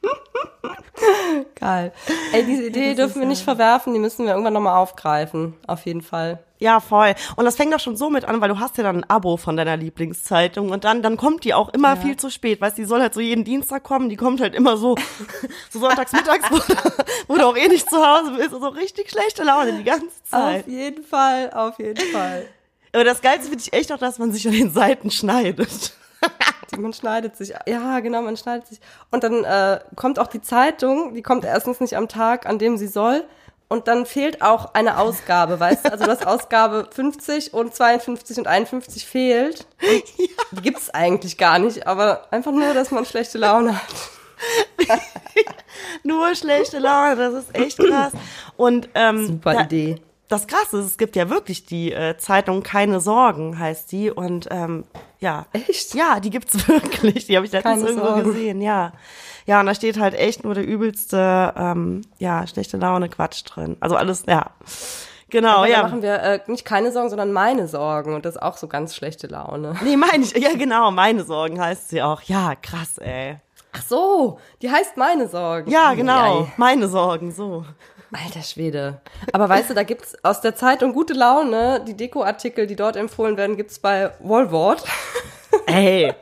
Geil. 1.55 1.91
Ey, 2.33 2.45
diese 2.45 2.65
Idee 2.67 2.93
dürfen 2.95 3.19
wir 3.21 3.27
nicht 3.27 3.43
verwerfen, 3.43 3.93
die 3.93 3.99
müssen 3.99 4.25
wir 4.25 4.31
irgendwann 4.33 4.53
nochmal 4.53 4.77
aufgreifen. 4.77 5.53
Auf 5.67 5.85
jeden 5.85 6.01
Fall. 6.01 6.39
Ja, 6.59 6.79
voll. 6.79 7.15
Und 7.37 7.45
das 7.45 7.55
fängt 7.55 7.73
doch 7.73 7.79
schon 7.79 7.95
so 7.97 8.11
mit 8.11 8.25
an, 8.25 8.39
weil 8.39 8.49
du 8.49 8.59
hast 8.59 8.77
ja 8.77 8.83
dann 8.83 8.97
ein 8.97 9.09
Abo 9.09 9.37
von 9.37 9.57
deiner 9.57 9.75
Lieblingszeitung 9.77 10.69
und 10.69 10.83
dann, 10.83 11.01
dann 11.01 11.17
kommt 11.17 11.43
die 11.43 11.55
auch 11.55 11.69
immer 11.69 11.97
viel 11.97 12.17
zu 12.17 12.29
spät. 12.29 12.61
Weißt 12.61 12.77
du, 12.77 12.83
die 12.83 12.87
soll 12.87 13.01
halt 13.01 13.15
so 13.15 13.19
jeden 13.19 13.43
Dienstag 13.43 13.83
kommen, 13.83 14.09
die 14.09 14.15
kommt 14.17 14.41
halt 14.41 14.53
immer 14.53 14.77
so, 14.77 14.95
so 15.71 15.79
sonntags 15.79 16.11
mittags, 16.11 16.45
wo, 16.51 16.57
du- 16.57 17.03
wo 17.29 17.35
du 17.35 17.45
auch 17.47 17.57
eh 17.57 17.67
nicht 17.67 17.89
zu 17.89 17.97
Hause 17.97 18.33
bist 18.37 18.51
so 18.51 18.67
richtig 18.67 19.09
schlechte 19.09 19.43
Laune 19.43 19.73
die 19.73 19.83
ganze 19.83 20.23
Zeit. 20.29 20.61
Auf 20.65 20.67
jeden 20.71 21.03
Fall, 21.03 21.51
auf 21.51 21.79
jeden 21.79 22.05
Fall. 22.11 22.45
Aber 22.93 23.05
das 23.05 23.21
Geilste 23.21 23.47
finde 23.49 23.63
ich 23.63 23.73
echt 23.73 23.89
noch, 23.89 23.97
dass 23.97 24.19
man 24.19 24.31
sich 24.31 24.45
an 24.47 24.53
den 24.53 24.71
Seiten 24.71 25.09
schneidet. 25.09 25.93
Man 26.77 26.93
schneidet 26.93 27.35
sich. 27.35 27.53
Ja, 27.67 27.99
genau, 27.99 28.21
man 28.21 28.37
schneidet 28.37 28.67
sich. 28.67 28.79
Und 29.11 29.23
dann 29.23 29.43
äh, 29.43 29.79
kommt 29.95 30.19
auch 30.19 30.27
die 30.27 30.41
Zeitung, 30.41 31.13
die 31.13 31.21
kommt 31.21 31.45
erstens 31.45 31.79
nicht 31.79 31.97
am 31.97 32.07
Tag, 32.07 32.45
an 32.45 32.59
dem 32.59 32.77
sie 32.77 32.87
soll. 32.87 33.23
Und 33.67 33.87
dann 33.87 34.05
fehlt 34.05 34.41
auch 34.41 34.73
eine 34.73 34.97
Ausgabe, 34.97 35.59
weißt 35.59 35.85
du? 35.85 35.91
Also 35.93 36.05
das 36.05 36.25
Ausgabe 36.25 36.89
50 36.91 37.53
und 37.53 37.73
52 37.73 38.37
und 38.37 38.47
51 38.47 39.05
fehlt. 39.05 39.65
Und 39.81 40.03
Die 40.57 40.61
gibt's 40.61 40.89
eigentlich 40.89 41.37
gar 41.37 41.57
nicht, 41.57 41.87
aber 41.87 42.27
einfach 42.31 42.51
nur, 42.51 42.73
dass 42.73 42.91
man 42.91 43.05
schlechte 43.05 43.37
Laune 43.37 43.75
hat. 43.75 43.95
Nur 46.03 46.35
schlechte 46.35 46.79
Laune, 46.79 47.15
das 47.15 47.33
ist 47.33 47.55
echt 47.55 47.77
krass. 47.77 48.11
Und 48.57 48.89
ähm, 48.95 49.27
Super 49.27 49.53
da, 49.53 49.61
Idee. 49.61 50.01
Das 50.31 50.47
Krasse 50.47 50.79
ist, 50.79 50.85
es 50.85 50.97
gibt 50.97 51.15
ja 51.15 51.29
wirklich 51.29 51.65
die 51.65 51.91
äh, 51.91 52.17
Zeitung 52.17 52.63
Keine 52.63 52.99
Sorgen, 52.99 53.59
heißt 53.59 53.91
die. 53.91 54.09
Und 54.09 54.47
ähm, 54.49 54.85
ja. 55.19 55.45
Echt? 55.53 55.93
Ja, 55.93 56.19
die 56.19 56.29
gibt's 56.29 56.67
wirklich. 56.67 57.25
Die 57.27 57.35
habe 57.35 57.45
ich 57.45 57.51
letztens 57.51 57.79
Keine 57.79 57.87
irgendwo 57.89 58.07
Sorgen. 58.07 58.23
gesehen, 58.23 58.61
ja. 58.61 58.93
Ja, 59.45 59.59
und 59.59 59.65
da 59.65 59.75
steht 59.75 59.99
halt 59.99 60.13
echt 60.13 60.43
nur 60.43 60.53
der 60.53 60.65
übelste, 60.65 61.53
ähm, 61.57 62.01
ja, 62.19 62.47
schlechte 62.47 62.77
Laune 62.77 63.09
Quatsch 63.09 63.43
drin. 63.45 63.75
Also 63.79 63.95
alles, 63.95 64.23
ja. 64.27 64.51
Genau, 65.29 65.57
Aber 65.57 65.67
da 65.67 65.71
ja. 65.71 65.83
machen 65.83 66.01
wir 66.01 66.21
äh, 66.21 66.39
nicht 66.47 66.65
keine 66.65 66.91
Sorgen, 66.91 67.09
sondern 67.09 67.31
meine 67.31 67.67
Sorgen. 67.67 68.13
Und 68.13 68.25
das 68.25 68.35
ist 68.35 68.41
auch 68.41 68.57
so 68.57 68.67
ganz 68.67 68.95
schlechte 68.95 69.27
Laune. 69.27 69.75
Nee, 69.83 69.97
meine 69.97 70.23
ich. 70.23 70.35
Ja, 70.37 70.53
genau, 70.53 70.91
meine 70.91 71.23
Sorgen 71.23 71.59
heißt 71.59 71.89
sie 71.89 72.01
auch. 72.01 72.21
Ja, 72.23 72.55
krass, 72.55 72.97
ey. 72.97 73.37
Ach 73.73 73.81
so, 73.81 74.39
die 74.61 74.69
heißt 74.69 74.97
meine 74.97 75.27
Sorgen. 75.29 75.71
Ja, 75.71 75.93
genau. 75.93 76.41
Ei, 76.43 76.51
Meine 76.57 76.87
Sorgen, 76.89 77.31
so. 77.31 77.65
Alter 78.13 78.41
Schwede. 78.41 79.01
Aber 79.33 79.47
weißt 79.47 79.69
du, 79.69 79.73
da 79.73 79.83
gibt's 79.83 80.15
aus 80.23 80.41
der 80.41 80.55
Zeitung 80.55 80.93
gute 80.93 81.13
Laune, 81.13 81.83
die 81.87 81.95
Dekoartikel, 81.95 82.67
die 82.67 82.75
dort 82.75 82.95
empfohlen 82.95 83.37
werden, 83.37 83.55
gibt's 83.57 83.79
bei 83.79 84.11
Wallwort. 84.19 84.83
Ey, 85.65 86.13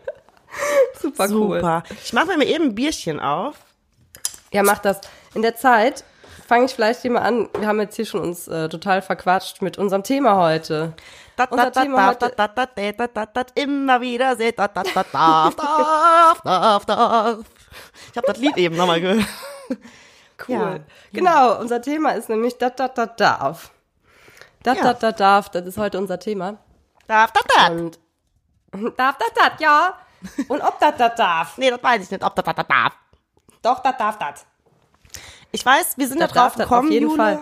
Super 1.01 1.25
cool. 1.30 1.57
super. 1.59 1.83
Ich 2.03 2.13
mache 2.13 2.38
mir 2.38 2.45
eben 2.45 2.65
ein 2.65 2.75
Bierchen 2.75 3.19
auf. 3.19 3.56
Ja, 4.51 4.63
mach 4.63 4.80
das. 4.80 5.00
In 5.33 5.41
der 5.41 5.56
Zeit 5.56 6.03
fange 6.47 6.65
ich 6.65 6.74
vielleicht 6.75 7.01
hier 7.03 7.12
mal 7.12 7.21
an. 7.21 7.50
Wir 7.57 7.68
haben 7.68 7.80
jetzt 7.80 7.95
hier 7.95 8.06
schon 8.06 8.21
uns 8.21 8.47
äh, 8.47 8.68
total 8.69 9.01
verquatscht 9.01 9.62
mit 9.62 9.77
unserem 9.77 10.03
Thema 10.03 10.36
heute. 10.38 10.94
Dat, 11.38 11.51
Unser 11.51 11.71
dat, 11.71 11.83
Thema 11.83 12.07
heute- 12.07 13.51
immer 13.56 14.01
wieder 14.01 14.36
seht, 14.36 14.59
dat, 14.59 14.75
dat, 14.75 14.88
dat, 14.94 15.07
darf, 15.13 15.56
darf, 15.56 16.41
darf, 16.41 16.86
darf. 16.86 17.38
Ich 18.12 18.17
habe 18.17 18.27
das 18.27 18.38
Lied 18.38 18.58
eben 18.58 18.75
nochmal 18.75 19.00
gehört. 19.00 19.25
Cool. 20.48 20.55
Ja, 20.55 20.79
Genau, 21.12 21.60
unser 21.60 21.81
Thema 21.81 22.12
ist 22.12 22.29
nämlich 22.29 22.58
dat, 22.58 22.79
dat, 22.79 22.98
dat, 22.98 23.19
darf. 23.19 23.72
Dat, 24.63 24.77
Ja. 24.77 24.84
dat, 24.84 25.03
dat, 25.03 25.19
darf, 25.19 25.50
das 25.50 25.65
ist 25.65 25.77
heute 25.77 25.98
unser 25.98 26.19
Thema. 26.19 26.58
Darf, 27.08 27.31
dat, 27.31 27.46
dat. 27.58 27.72
Und 27.72 28.00
darf, 28.98 29.17
dat, 29.17 29.31
dat, 29.36 29.60
ja. 29.60 29.93
Und 30.48 30.62
ob 30.62 30.79
dat, 30.79 31.00
dat 31.00 31.17
darf. 31.17 31.58
Nee, 31.58 31.69
das 31.69 31.81
weiß 31.81 32.03
ich 32.03 32.12
nicht, 32.12 32.24
ob 32.24 32.36
dat, 32.36 32.46
dat, 32.48 32.58
dat 32.58 32.69
darf. 32.69 32.93
Doch, 33.62 33.79
dat 33.79 34.00
darf 34.00 34.17
dat. 34.17 34.46
Ich 35.51 35.65
weiß, 35.65 35.98
wir 35.98 36.08
sind 36.08 36.22
da 36.22 36.27
drauf 36.27 36.55
gekommen, 36.55 36.88
auf 36.88 36.91
jeden 36.91 37.10
Jule. 37.10 37.17
Fall. 37.17 37.39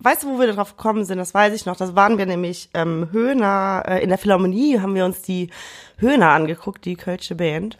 Weißt 0.00 0.24
du, 0.24 0.28
wo 0.34 0.40
wir 0.40 0.52
drauf 0.52 0.76
gekommen 0.76 1.04
sind? 1.04 1.18
Das 1.18 1.32
weiß 1.32 1.54
ich 1.54 1.66
noch. 1.66 1.76
Das 1.76 1.94
waren 1.94 2.18
wir 2.18 2.26
nämlich 2.26 2.68
ähm, 2.74 3.08
Höhner, 3.12 3.84
äh, 3.86 4.02
in 4.02 4.08
der 4.08 4.18
Philharmonie 4.18 4.80
haben 4.80 4.94
wir 4.94 5.04
uns 5.04 5.22
die 5.22 5.50
Höhner 5.98 6.30
angeguckt, 6.30 6.84
die 6.84 6.96
Kölsche 6.96 7.34
Band. 7.36 7.78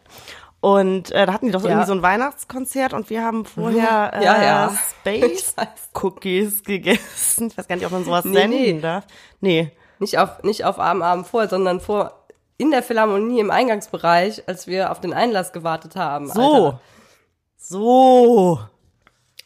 Und 0.64 1.10
äh, 1.10 1.26
da 1.26 1.34
hatten 1.34 1.44
die 1.44 1.52
doch 1.52 1.62
Ja. 1.62 1.68
irgendwie 1.68 1.86
so 1.88 1.92
ein 1.92 2.00
Weihnachtskonzert 2.00 2.94
und 2.94 3.10
wir 3.10 3.22
haben 3.22 3.44
vorher 3.44 4.12
äh, 4.14 4.24
Ja, 4.24 4.42
ja. 4.42 4.72
Ich 5.04 5.40
Space. 5.40 5.54
Cookies 5.92 6.64
gegessen. 6.64 7.48
Ich 7.48 7.58
weiß 7.58 7.68
gar 7.68 7.76
nicht, 7.76 7.84
ob 7.84 7.92
man 7.92 8.02
sowas 8.06 8.24
Nee, 8.24 8.32
senden 8.34 8.58
nee. 8.58 8.80
darf. 8.80 9.04
Nee. 9.40 9.72
Nicht 9.98 10.16
auf, 10.16 10.42
nicht 10.42 10.64
auf 10.64 10.78
Abend, 10.78 11.02
Abend 11.02 11.26
vor, 11.26 11.48
sondern 11.48 11.80
vor, 11.80 12.24
in 12.56 12.70
der 12.70 12.82
Philharmonie 12.82 13.40
im 13.40 13.50
Eingangsbereich, 13.50 14.44
als 14.48 14.66
wir 14.66 14.90
auf 14.90 15.00
den 15.00 15.12
Einlass 15.12 15.52
gewartet 15.52 15.96
haben. 15.96 16.30
So. 16.30 16.40
Alter. 16.54 16.80
So. 17.58 18.60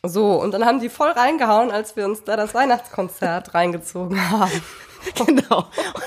So, 0.07 0.41
und 0.41 0.53
dann 0.55 0.65
haben 0.65 0.79
die 0.79 0.89
voll 0.89 1.11
reingehauen, 1.11 1.73
als 1.73 1.97
wir 1.97 2.05
uns 2.05 2.23
da 2.23 2.37
das 2.37 2.55
Weihnachtskonzert 2.55 3.55
reingezogen 3.55 4.31
haben. 4.31 4.53
Genau. 5.15 5.59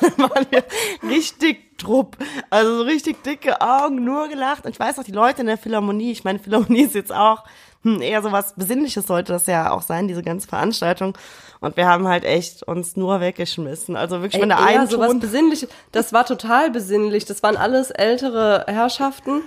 Und 0.02 0.20
dann 0.20 0.30
waren 0.30 0.46
wir 0.50 0.64
richtig 1.10 1.71
drupp. 1.84 2.18
Also 2.50 2.78
so 2.78 2.84
richtig 2.84 3.24
dicke 3.24 3.62
Augen, 3.62 4.04
nur 4.04 4.28
gelacht. 4.28 4.66
Und 4.66 4.72
ich 4.72 4.80
weiß 4.80 5.00
auch, 5.00 5.04
die 5.04 5.12
Leute 5.12 5.42
in 5.42 5.48
der 5.48 5.58
Philharmonie, 5.58 6.12
ich 6.12 6.24
meine, 6.24 6.40
Philharmonie 6.40 6.82
ist 6.86 6.96
jetzt 6.96 7.14
auch 7.14 7.44
hm, 7.84 8.02
eher 8.02 8.22
so 8.22 8.32
was 8.32 8.54
Besinnliches 8.54 9.08
sollte 9.08 9.34
das 9.34 9.48
ja 9.48 9.72
auch 9.72 9.82
sein, 9.82 10.08
diese 10.08 10.22
ganze 10.22 10.48
Veranstaltung. 10.48 11.18
Und 11.60 11.78
wir 11.78 11.88
haben 11.88 12.08
halt 12.08 12.26
echt 12.26 12.64
uns 12.64 12.96
nur 12.96 13.22
weggeschmissen. 13.22 13.96
Also 13.96 14.22
wirklich, 14.22 14.36
Ey, 14.36 14.42
wenn 14.42 14.50
der 14.50 14.60
eher 14.60 14.82
ein 14.82 14.88
so 14.88 15.00
was. 15.00 15.18
Besinnliches. 15.20 15.70
Das 15.92 16.14
war 16.14 16.26
total 16.26 16.72
besinnlich. 16.72 17.26
Das 17.26 17.44
waren 17.44 17.58
alles 17.58 17.92
ältere 17.92 18.66
Herrschaften. 18.68 19.42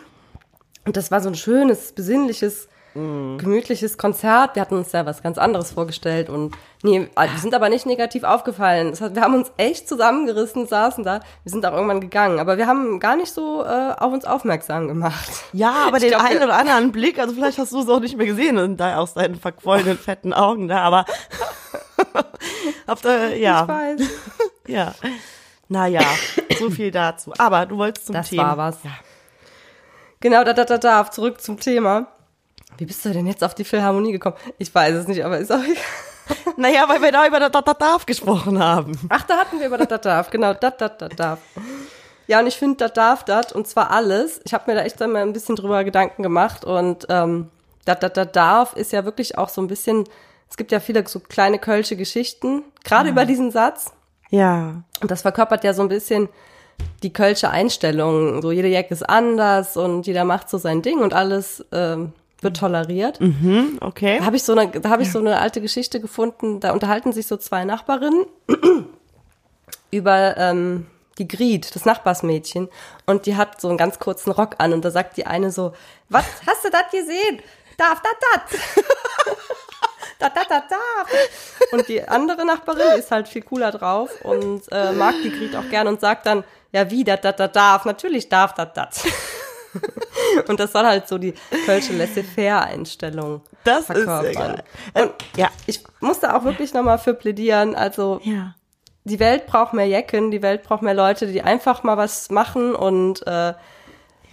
Und 0.84 0.96
das 0.96 1.10
war 1.10 1.20
so 1.20 1.28
ein 1.28 1.34
schönes, 1.34 1.92
besinnliches 1.92 2.68
gemütliches 2.94 3.98
Konzert. 3.98 4.54
Wir 4.54 4.62
hatten 4.62 4.76
uns 4.76 4.92
ja 4.92 5.04
was 5.04 5.20
ganz 5.22 5.36
anderes 5.36 5.72
vorgestellt 5.72 6.30
und 6.30 6.54
nee, 6.82 7.08
die 7.34 7.38
sind 7.40 7.52
aber 7.52 7.68
nicht 7.68 7.86
negativ 7.86 8.22
aufgefallen. 8.22 8.90
Das 8.90 9.00
heißt, 9.00 9.14
wir 9.16 9.22
haben 9.22 9.34
uns 9.34 9.50
echt 9.56 9.88
zusammengerissen, 9.88 10.68
saßen 10.68 11.02
da. 11.02 11.18
Wir 11.42 11.50
sind 11.50 11.66
auch 11.66 11.72
irgendwann 11.72 12.00
gegangen, 12.00 12.38
aber 12.38 12.56
wir 12.56 12.68
haben 12.68 13.00
gar 13.00 13.16
nicht 13.16 13.32
so 13.32 13.64
äh, 13.64 13.94
auf 13.98 14.12
uns 14.12 14.24
aufmerksam 14.24 14.86
gemacht. 14.86 15.28
Ja, 15.52 15.72
aber 15.88 15.96
Ich 15.96 16.04
den 16.04 16.10
glaub, 16.12 16.22
einen 16.24 16.38
wir- 16.38 16.44
oder 16.46 16.56
anderen 16.56 16.92
Blick, 16.92 17.18
also 17.18 17.34
vielleicht 17.34 17.58
hast 17.58 17.72
du 17.72 17.80
es 17.80 17.88
auch 17.88 17.98
nicht 18.00 18.16
mehr 18.16 18.26
gesehen 18.26 18.58
in 18.58 18.76
de- 18.76 18.94
aus 18.94 19.14
deinen 19.14 19.34
verquollenen, 19.34 19.98
fetten 19.98 20.32
Augen 20.32 20.68
da, 20.68 20.78
aber 20.82 21.04
habt 22.86 23.04
ihr, 23.04 23.36
ja, 23.36 23.62
Ich 23.62 23.68
weiß. 23.68 24.10
ja. 24.68 24.94
Naja, 25.68 26.02
so 26.58 26.70
viel 26.70 26.90
dazu. 26.90 27.32
Aber 27.38 27.66
du 27.66 27.76
wolltest 27.78 28.06
zum 28.06 28.14
Das 28.14 28.28
Thema. 28.28 28.48
war 28.48 28.56
was. 28.58 28.78
Genau, 30.20 30.44
da, 30.44 30.52
da, 30.52 30.64
da, 30.64 30.78
da, 30.78 31.10
zurück 31.10 31.40
zum 31.40 31.58
Thema. 31.58 32.06
Wie 32.78 32.86
bist 32.86 33.04
du 33.04 33.10
denn 33.10 33.26
jetzt 33.26 33.44
auf 33.44 33.54
die 33.54 33.64
Philharmonie 33.64 34.12
gekommen? 34.12 34.36
Ich 34.58 34.74
weiß 34.74 34.94
es 34.94 35.08
nicht, 35.08 35.24
aber 35.24 35.38
ist 35.38 35.52
auch 35.52 35.62
egal. 35.62 35.82
Naja, 36.56 36.88
weil 36.88 37.02
wir 37.02 37.12
da 37.12 37.26
über 37.26 37.40
das 37.40 37.50
Darf 37.78 38.06
gesprochen 38.06 38.58
haben. 38.58 38.98
Ach, 39.08 39.22
da 39.22 39.36
hatten 39.36 39.60
wir 39.60 39.66
über 39.66 39.78
das, 39.78 40.00
darf, 40.00 40.30
genau, 40.30 40.54
das, 40.54 40.72
darf. 41.16 41.38
Ja, 42.26 42.40
und 42.40 42.46
ich 42.46 42.56
finde, 42.56 42.76
das 42.76 42.92
darf 42.94 43.24
das, 43.24 43.52
und 43.52 43.66
zwar 43.66 43.90
alles. 43.90 44.40
Ich 44.44 44.54
habe 44.54 44.70
mir 44.70 44.76
da 44.76 44.84
echt 44.84 45.00
einmal 45.02 45.22
ein 45.22 45.32
bisschen 45.32 45.56
drüber 45.56 45.84
Gedanken 45.84 46.22
gemacht 46.22 46.64
und 46.64 47.06
ähm, 47.10 47.50
das, 47.84 47.98
darf 48.32 48.74
ist 48.74 48.92
ja 48.92 49.04
wirklich 49.04 49.36
auch 49.36 49.50
so 49.50 49.60
ein 49.60 49.66
bisschen, 49.66 50.04
es 50.48 50.56
gibt 50.56 50.72
ja 50.72 50.80
viele 50.80 51.06
so 51.06 51.20
kleine 51.20 51.58
kölsche 51.58 51.96
Geschichten, 51.96 52.62
gerade 52.82 53.10
über 53.10 53.26
diesen 53.26 53.50
Satz. 53.50 53.92
Ja. 54.30 54.82
Und 55.00 55.10
das 55.10 55.22
verkörpert 55.22 55.64
ja 55.64 55.74
so 55.74 55.82
ein 55.82 55.88
bisschen 55.88 56.28
die 57.02 57.12
kölsche 57.12 57.50
Einstellung. 57.50 58.40
So 58.42 58.50
jede 58.50 58.68
Jack 58.68 58.90
ist 58.90 59.08
anders 59.08 59.76
und 59.76 60.06
jeder 60.06 60.24
macht 60.24 60.48
so 60.48 60.58
sein 60.58 60.82
Ding 60.82 61.00
und 61.00 61.12
alles 61.12 61.64
ähm, 61.72 62.12
wird 62.44 62.56
toleriert. 62.56 63.18
Okay. 63.80 64.18
Da 64.18 64.26
habe 64.26 64.36
ich 64.36 64.42
so 64.42 64.52
eine, 64.52 64.68
da 64.68 64.90
habe 64.90 65.02
ich 65.02 65.10
so 65.10 65.18
eine 65.18 65.40
alte 65.40 65.60
Geschichte 65.60 66.00
gefunden. 66.00 66.60
Da 66.60 66.72
unterhalten 66.72 67.12
sich 67.12 67.26
so 67.26 67.36
zwei 67.36 67.64
Nachbarinnen 67.64 68.26
über 69.90 70.36
ähm, 70.36 70.86
die 71.18 71.28
Grid, 71.28 71.74
das 71.74 71.84
Nachbarsmädchen, 71.84 72.68
und 73.06 73.26
die 73.26 73.36
hat 73.36 73.60
so 73.60 73.68
einen 73.68 73.78
ganz 73.78 73.98
kurzen 73.98 74.32
Rock 74.32 74.56
an 74.58 74.72
und 74.72 74.84
da 74.84 74.90
sagt 74.90 75.16
die 75.16 75.26
eine 75.26 75.50
so, 75.50 75.72
was 76.08 76.24
hast 76.46 76.64
du 76.64 76.70
das 76.70 76.90
gesehen? 76.90 77.40
Darf 77.76 78.02
das 78.02 78.12
das? 78.20 78.84
Das, 80.20 80.32
das, 80.32 80.48
das, 80.48 80.62
darf. 80.68 81.72
Und 81.72 81.88
die 81.88 82.06
andere 82.06 82.46
Nachbarin 82.46 82.98
ist 82.98 83.10
halt 83.10 83.28
viel 83.28 83.42
cooler 83.42 83.72
drauf 83.72 84.10
und 84.22 84.62
äh, 84.70 84.92
mag 84.92 85.14
die 85.22 85.30
Grid 85.30 85.54
auch 85.56 85.68
gern 85.68 85.88
und 85.88 86.00
sagt 86.00 86.26
dann, 86.26 86.44
ja 86.72 86.90
wie, 86.90 87.04
das, 87.04 87.20
das, 87.20 87.36
das 87.36 87.52
darf, 87.52 87.84
natürlich 87.84 88.28
darf 88.28 88.54
das, 88.54 88.68
das. 88.74 89.04
Und 90.48 90.60
das 90.60 90.72
soll 90.72 90.84
halt 90.84 91.08
so 91.08 91.18
die 91.18 91.34
kölsche 91.66 91.92
Laissez-faire-Einstellung 91.96 93.42
Das 93.64 93.80
ist 93.80 93.86
verkörpern. 93.86 94.26
egal. 94.30 94.62
Äh, 94.94 95.02
Und 95.02 95.12
ja. 95.36 95.48
ich 95.66 95.82
musste 96.00 96.34
auch 96.34 96.44
wirklich 96.44 96.72
nochmal 96.74 96.98
für 96.98 97.14
plädieren. 97.14 97.74
Also 97.74 98.20
Ja. 98.24 98.54
die 99.04 99.18
Welt 99.20 99.46
braucht 99.46 99.72
mehr 99.72 99.86
Jecken, 99.86 100.30
die 100.30 100.42
Welt 100.42 100.62
braucht 100.62 100.82
mehr 100.82 100.94
Leute, 100.94 101.26
die 101.26 101.42
einfach 101.42 101.82
mal 101.82 101.96
was 101.96 102.30
machen 102.30 102.74
und 102.74 103.26
äh, 103.26 103.54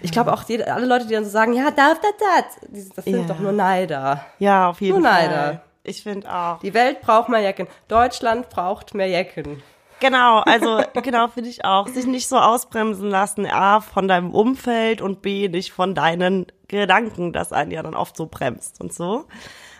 ich 0.03 0.11
glaube 0.11 0.33
auch 0.33 0.41
jede, 0.47 0.73
alle 0.73 0.87
Leute, 0.87 1.05
die 1.05 1.13
dann 1.13 1.23
so 1.25 1.29
sagen, 1.29 1.53
ja, 1.53 1.69
darf 1.69 1.99
das, 2.01 2.57
das, 2.71 2.89
das 2.95 3.05
sind 3.05 3.21
Ja. 3.21 3.27
doch 3.27 3.39
nur 3.39 3.51
Neider. 3.51 4.25
Ja, 4.39 4.69
auf 4.69 4.81
jeden 4.81 4.99
Nur 4.99 5.07
Fall. 5.07 5.27
Neider. 5.27 5.61
Ich 5.83 6.01
finde 6.03 6.31
auch. 6.33 6.59
Die 6.59 6.73
Welt 6.73 7.01
braucht 7.01 7.29
mehr 7.29 7.41
Jecken. 7.41 7.67
Deutschland 7.87 8.49
braucht 8.49 8.95
mehr 8.95 9.07
Jecken. 9.07 9.61
Genau, 10.01 10.39
also 10.39 10.81
genau 11.03 11.27
finde 11.27 11.49
ich 11.49 11.63
auch. 11.63 11.87
Sich 11.87 12.07
nicht 12.07 12.27
so 12.27 12.37
ausbremsen 12.37 13.09
lassen, 13.09 13.45
A, 13.45 13.79
von 13.81 14.07
deinem 14.07 14.33
Umfeld 14.33 14.99
und 15.01 15.21
B, 15.21 15.47
nicht 15.47 15.71
von 15.71 15.93
deinen 15.95 16.47
Gedanken, 16.67 17.31
das 17.31 17.53
einen 17.53 17.71
ja 17.71 17.83
dann 17.83 17.93
oft 17.95 18.17
so 18.17 18.25
bremst 18.25 18.81
und 18.81 18.91
so. 18.93 19.25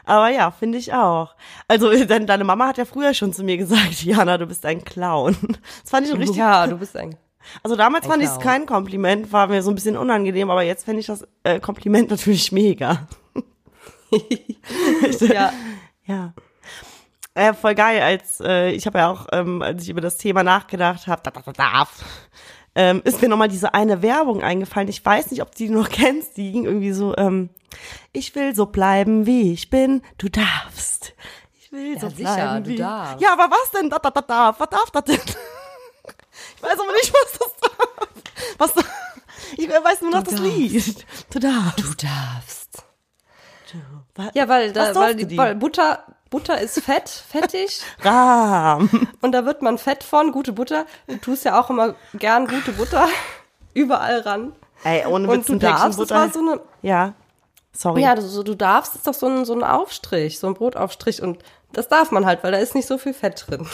Aber 0.06 0.30
ja, 0.30 0.52
finde 0.52 0.78
ich 0.78 0.94
auch. 0.94 1.36
Also 1.68 1.90
denn 2.06 2.28
deine 2.28 2.44
Mama 2.44 2.68
hat 2.68 2.78
ja 2.78 2.86
früher 2.86 3.14
schon 3.14 3.34
zu 3.34 3.44
mir 3.44 3.58
gesagt, 3.58 4.04
Jana, 4.04 4.38
du 4.38 4.46
bist 4.46 4.66
ein 4.66 4.84
Clown. 4.84 5.36
Das 5.82 5.90
fand 5.90 6.08
ich 6.08 6.14
richtig. 6.14 6.38
Ja, 6.38 6.68
du 6.68 6.78
bist 6.78 6.96
ein. 6.96 7.16
Also 7.64 7.76
damals 7.76 8.06
ein 8.06 8.12
fand 8.12 8.24
ich 8.24 8.30
es 8.30 8.40
kein 8.40 8.68
Kompliment, 8.68 9.34
war 9.34 9.48
mir 9.48 9.64
so 9.64 9.72
ein 9.72 9.76
bisschen 9.76 9.98
unangenehm, 9.98 10.52
aber 10.52 10.62
jetzt 10.62 10.86
fände 10.86 11.00
ich 11.00 11.08
das 11.08 11.28
äh, 11.44 11.60
Kompliment 11.60 12.10
natürlich 12.12 12.52
mega. 12.52 13.08
Ja, 15.22 15.52
Ja. 16.06 16.34
Äh, 17.34 17.54
voll 17.54 17.76
geil, 17.76 18.02
als 18.02 18.42
äh, 18.42 18.72
ich 18.72 18.86
habe 18.86 19.00
ja 19.00 19.10
auch, 19.10 19.28
ähm, 19.32 19.62
als 19.62 19.84
ich 19.84 19.90
über 19.90 20.02
das 20.02 20.18
Thema 20.18 20.44
nachgedacht 20.44 21.08
habe, 21.08 21.22
da, 21.24 21.32
da, 21.32 21.42
da, 21.42 21.54
darf, 21.54 22.04
ähm, 22.76 23.02
ist 23.06 23.22
mir 23.22 23.30
nochmal 23.30 23.48
diese 23.48 23.74
eine 23.74 24.02
Werbung 24.02 24.44
eingefallen. 24.44 24.90
Ich 24.90 25.04
weiß 25.04 25.32
nicht, 25.32 25.42
ob 25.42 25.52
du 25.52 25.58
die 25.58 25.70
noch 25.70 25.90
kennst. 25.90 26.36
Die 26.36 26.52
ging 26.52 26.66
irgendwie 26.66 26.92
so, 26.92 27.16
ähm, 27.18 27.50
ich 28.12 28.36
will 28.36 28.54
so 28.54 28.66
bleiben, 28.66 29.26
wie 29.26 29.54
ich 29.54 29.70
bin. 29.70 30.02
Du 30.18 30.28
darfst. 30.28 31.14
Ich 31.62 31.72
will 31.72 31.98
so 32.00 32.10
sicher, 32.10 32.36
bleiben, 32.36 32.64
du 32.66 32.70
wie 32.72 32.76
darfst. 32.76 33.22
Ja, 33.22 33.32
aber 33.32 33.50
was 33.50 33.72
denn? 33.72 33.90
Da, 33.90 34.00
da, 34.00 34.10
da, 34.12 34.22
darf. 34.22 34.60
Was 34.60 34.70
darf 34.70 34.92
das 34.92 35.04
denn? 35.06 35.20
Ich 36.56 36.64
weiß 36.64 36.80
aber 36.80 36.92
nicht, 36.94 37.14
was 37.14 37.40
das 37.40 37.56
darf. 37.62 38.08
Was 38.58 38.74
da, 38.74 38.82
ich 39.58 39.70
weiß 39.70 40.02
nur 40.02 40.12
noch 40.12 40.24
das 40.24 40.36
darfst. 40.36 40.58
Lied. 40.58 41.06
Du 41.30 41.40
darfst. 41.40 41.80
du 41.80 42.08
darfst. 42.08 42.84
Was? 44.16 44.32
Ja, 44.34 44.48
weil, 44.48 44.74
da, 44.74 44.94
weil, 44.96 45.16
die, 45.16 45.38
weil 45.38 45.56
Butter, 45.56 46.04
Butter 46.32 46.60
ist 46.60 46.80
fett, 46.82 47.08
fettig. 47.10 47.82
Rahm. 48.04 48.90
Und 49.22 49.32
da 49.34 49.46
wird 49.46 49.62
man 49.62 49.78
fett 49.78 50.04
von, 50.04 50.32
gute 50.32 50.52
Butter. 50.54 50.86
Du 51.08 51.18
tust 51.18 51.46
ja 51.46 51.62
auch 51.62 51.70
immer 51.70 51.94
gern 52.16 52.48
gute 52.48 52.72
Butter 52.72 53.08
überall 53.76 54.22
ran. 54.22 54.54
Ey, 54.84 55.06
ohne 55.06 55.28
Und 55.30 55.40
Witz, 55.42 55.46
du 55.48 55.54
ein 55.54 55.60
Päckchen 55.60 55.78
darfst, 55.78 56.00
das 56.00 56.08
Butter. 56.08 56.16
war 56.16 56.30
so 56.32 56.40
eine, 56.40 56.60
Ja. 56.82 57.14
Sorry. 57.74 58.02
ja, 58.02 58.16
du, 58.16 58.44
du 58.44 58.56
darfst, 58.56 58.96
ist 58.96 59.06
doch 59.08 59.14
so 59.14 59.28
ein, 59.28 59.46
so 59.46 59.54
ein 59.54 59.64
Aufstrich, 59.64 60.40
so 60.40 60.48
ein 60.48 60.56
Brotaufstrich. 60.56 61.22
Und 61.22 61.44
das 61.72 61.88
darf 61.88 62.12
man 62.12 62.26
halt, 62.26 62.44
weil 62.44 62.52
da 62.52 62.58
ist 62.58 62.76
nicht 62.76 62.88
so 62.88 62.98
viel 62.98 63.14
Fett 63.14 63.46
drin. 63.48 63.66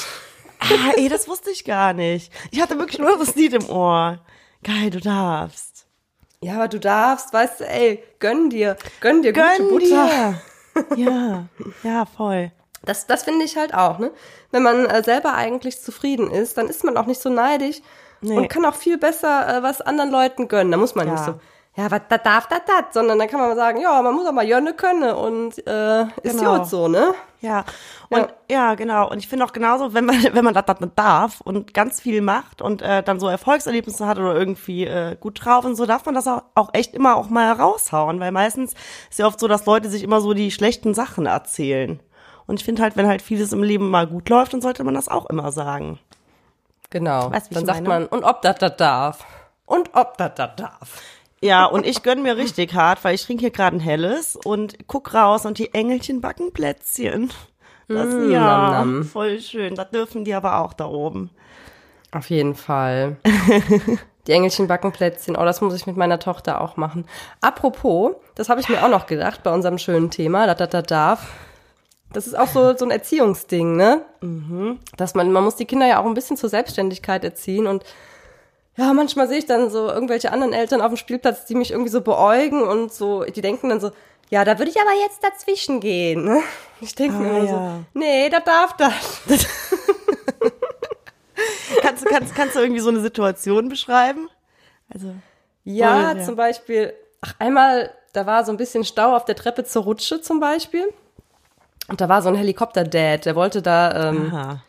Ah, 0.60 0.92
ey, 0.98 1.08
das 1.10 1.28
wusste 1.28 1.50
ich 1.52 1.64
gar 1.66 1.94
nicht. 1.94 2.32
Ich 2.52 2.62
hatte 2.62 2.78
wirklich 2.78 3.00
nur 3.00 3.18
das 3.18 3.36
Lied 3.36 3.54
im 3.54 3.70
Ohr. 3.70 4.20
Geil, 4.64 4.90
du 4.90 5.00
darfst. 5.00 5.86
Ja, 6.42 6.56
aber 6.56 6.68
du 6.68 6.80
darfst, 6.80 7.32
weißt 7.34 7.62
du, 7.62 7.68
ey, 7.68 8.04
gönn 8.20 8.50
dir, 8.50 8.78
gönn 9.00 9.22
dir 9.24 9.34
gute 9.34 9.46
Gönn 9.58 9.70
Butter. 9.70 9.86
dir. 10.08 10.42
Ja, 10.96 11.46
ja, 11.84 12.06
voll. 12.06 12.52
Das, 12.86 13.08
das 13.08 13.24
finde 13.24 13.44
ich 13.46 13.58
halt 13.58 13.74
auch, 13.74 14.00
ne? 14.00 14.12
Wenn 14.52 14.64
man 14.64 14.86
äh, 14.86 15.04
selber 15.04 15.34
eigentlich 15.34 15.82
zufrieden 15.82 16.30
ist, 16.32 16.58
dann 16.58 16.68
ist 16.68 16.84
man 16.84 16.96
auch 16.98 17.06
nicht 17.06 17.22
so 17.22 17.30
neidisch 17.30 17.82
Nee. 18.22 18.36
und 18.38 18.48
kann 18.50 18.66
auch 18.66 18.74
viel 18.76 18.98
besser 18.98 19.58
äh, 19.58 19.64
was 19.64 19.82
anderen 19.82 20.10
Leuten 20.10 20.48
gönnen. 20.48 20.72
Da 20.72 20.78
muss 20.78 20.96
man 20.96 21.08
nicht 21.10 21.20
Ja. 21.20 21.26
so, 21.26 21.82
ja, 21.82 21.92
was 21.92 22.02
da 22.10 22.18
darf, 22.18 22.48
das, 22.48 22.62
das, 22.66 22.86
sondern 22.94 23.20
dann 23.20 23.28
kann 23.28 23.40
man 23.40 23.56
sagen, 23.56 23.80
ja, 23.80 24.02
man 24.02 24.16
muss 24.16 24.26
auch 24.28 24.32
mal 24.32 24.46
jönne 24.48 24.74
können 24.74 25.14
und 25.14 25.56
äh, 25.68 26.02
ist 26.24 26.40
Genau. 26.40 26.58
gut 26.60 26.68
so, 26.68 26.88
ne? 26.88 27.14
Ja. 27.42 27.66
Und 28.10 28.28
ja, 28.50 28.76
genau. 28.76 29.10
Und 29.10 29.20
ich 29.20 29.28
finde 29.28 29.46
auch 29.46 29.54
genauso, 29.54 29.94
wenn 29.94 30.06
man, 30.06 30.16
wenn 30.34 30.44
man 30.44 30.54
das, 30.54 30.66
das 30.66 30.78
darf 30.96 31.42
und 31.42 31.74
ganz 31.74 32.02
viel 32.02 32.22
macht 32.22 32.62
und 32.62 32.82
äh, 32.82 33.04
dann 33.04 33.20
so 33.20 33.28
Erfolgserlebnisse 33.28 34.08
hat 34.08 34.18
oder 34.18 34.36
irgendwie 34.36 34.86
äh, 34.86 35.16
gut 35.20 35.44
drauf 35.44 35.66
und 35.66 35.76
so, 35.76 35.86
darf 35.86 36.06
man 36.06 36.16
das 36.16 36.28
auch, 36.28 36.44
auch 36.56 36.70
echt 36.74 36.94
immer 36.94 37.16
auch 37.16 37.30
mal 37.30 37.52
raushauen, 37.52 38.20
weil 38.20 38.32
meistens 38.32 38.74
ist 39.10 39.20
ja 39.20 39.28
oft 39.28 39.40
so, 39.40 39.48
dass 39.48 39.66
Leute 39.66 39.90
sich 39.90 40.04
immer 40.04 40.22
so 40.22 40.34
die 40.34 40.52
schlechten 40.52 40.94
Sachen 40.94 41.26
erzählen. 41.26 42.00
Und 42.48 42.60
ich 42.60 42.66
finde 42.66 42.82
halt, 42.82 42.96
wenn 42.96 43.08
halt 43.08 43.22
vieles 43.22 43.52
im 43.52 43.62
Leben 43.62 43.90
mal 43.90 44.08
gut 44.08 44.30
läuft, 44.30 44.54
dann 44.54 44.62
sollte 44.62 44.84
man 44.84 44.94
das 44.94 45.10
auch 45.10 45.26
immer 45.28 45.52
sagen. 45.52 46.00
Genau. 46.90 47.32
Weißt, 47.32 47.54
dann 47.54 47.66
sagt 47.66 47.86
meine? 47.86 48.06
man, 48.06 48.08
und 48.08 48.24
ob 48.24 48.42
das 48.42 48.56
das 48.56 48.78
darf. 48.78 49.26
Und 49.66 49.90
ob 49.94 50.18
das 50.18 50.32
das 50.36 50.56
darf. 50.56 51.02
Ja, 51.42 51.66
und 51.66 51.86
ich 51.86 52.04
gönn 52.04 52.24
mir 52.24 52.36
richtig 52.36 52.74
hart, 52.74 53.04
weil 53.04 53.16
ich 53.16 53.24
trinke 53.24 53.42
hier 53.42 53.52
gerade 53.52 53.78
ein 53.78 53.80
helles 53.80 54.36
und 54.36 54.88
guck 54.88 55.14
raus 55.14 55.46
und 55.46 55.60
die 55.60 55.74
Engelchen 55.74 56.22
backen 56.22 56.52
Plätzchen. 56.52 57.32
Das, 57.88 58.08
ja, 58.14 58.42
nam, 58.42 58.72
nam. 58.72 59.04
voll 59.04 59.40
schön. 59.40 59.76
Das 59.76 59.92
dürfen 59.92 60.26
die 60.26 60.34
aber 60.34 60.60
auch 60.60 60.74
da 60.74 60.88
oben. 60.88 61.30
Auf 62.12 62.30
jeden 62.30 62.56
Fall. 62.56 63.18
Die 64.28 64.34
Engelchen 64.34 64.68
backen 64.68 64.92
Plätzchen. 64.92 65.38
Oh, 65.38 65.46
das 65.46 65.62
muss 65.62 65.74
ich 65.74 65.88
mit 65.88 65.96
meiner 65.96 66.20
Tochter 66.20 66.60
auch 66.60 66.76
machen. 66.76 67.06
Apropos, 67.40 68.16
das 68.36 68.50
habe 68.50 68.60
ich 68.60 68.68
mir 68.68 68.84
auch 68.84 68.90
noch 68.90 69.08
gedacht 69.08 69.42
bei 69.44 69.54
unserem 69.54 69.78
schönen 69.78 70.12
Thema, 70.12 70.46
dat, 70.48 70.60
dat, 70.60 70.74
dat, 70.74 70.92
darf. 70.92 71.32
Das 72.12 72.28
ist 72.28 72.38
auch 72.38 72.48
so, 72.48 72.76
so 72.76 72.84
ein 72.86 72.92
Erziehungsding, 72.92 73.78
ne? 73.78 74.02
Dass 74.98 75.16
man, 75.16 75.32
man 75.32 75.46
muss 75.46 75.56
die 75.56 75.66
Kinder 75.66 75.88
ja 75.88 76.02
auch 76.02 76.06
ein 76.06 76.14
bisschen 76.14 76.36
zur 76.36 76.50
Selbstständigkeit 76.50 77.24
erziehen 77.24 77.68
und 77.68 77.84
ja, 78.78 78.94
manchmal 78.94 79.28
sehe 79.28 79.40
ich 79.40 79.46
dann 79.46 79.70
so 79.70 79.88
irgendwelche 79.90 80.32
anderen 80.32 80.54
Eltern 80.54 80.82
auf 80.82 80.88
dem 80.90 80.98
Spielplatz, 80.98 81.46
die 81.46 81.56
mich 81.56 81.72
irgendwie 81.72 81.90
so 81.92 82.02
beäugen 82.02 82.62
und 82.64 82.94
so, 82.94 83.24
die 83.26 83.42
denken 83.42 83.70
dann 83.70 83.80
so, 83.82 83.92
ja, 84.30 84.44
da 84.46 84.58
würde 84.60 84.72
ich 84.72 84.80
aber 84.80 84.92
jetzt 85.02 85.24
dazwischen 85.24 85.80
gehen. 85.82 86.24
ne? 86.24 86.42
Ich 86.80 86.94
denke 86.94 87.18
mir 87.18 87.26
Ah, 87.26 87.38
immer 87.40 87.44
ja. 87.44 87.50
so, 87.80 87.86
nee, 88.00 88.30
da 88.30 88.40
darf 88.40 88.78
das. 88.78 88.94
Kannst, 91.82 92.04
du- 92.06 92.10
kannst, 92.10 92.36
kannst 92.36 92.56
du 92.56 92.60
irgendwie 92.60 92.80
so 92.82 92.90
eine 92.90 93.00
Situation 93.00 93.70
beschreiben? 93.70 94.30
Also, 94.94 95.14
Ja, 95.64 96.14
ja. 96.14 96.24
zum 96.24 96.36
Beispiel, 96.36 96.94
ach, 97.22 97.34
einmal, 97.40 97.92
da 98.14 98.26
war 98.26 98.44
so 98.46 98.52
ein 98.52 98.58
bisschen 98.58 98.84
Stau 98.84 99.16
auf 99.16 99.26
der 99.26 99.36
Treppe 99.36 99.64
zur 99.64 99.84
Rutsche 99.84 100.22
zum 100.22 100.40
Beispiel. 100.40 100.88
Und 101.88 102.02
da 102.02 102.10
war 102.10 102.22
so 102.22 102.30
ein 102.30 102.36
Helikopter-Dad, 102.36 103.26
der 103.26 103.36
wollte 103.36 103.62
da, 103.62 104.10
ähm, 104.10 104.32
aha. 104.34 104.64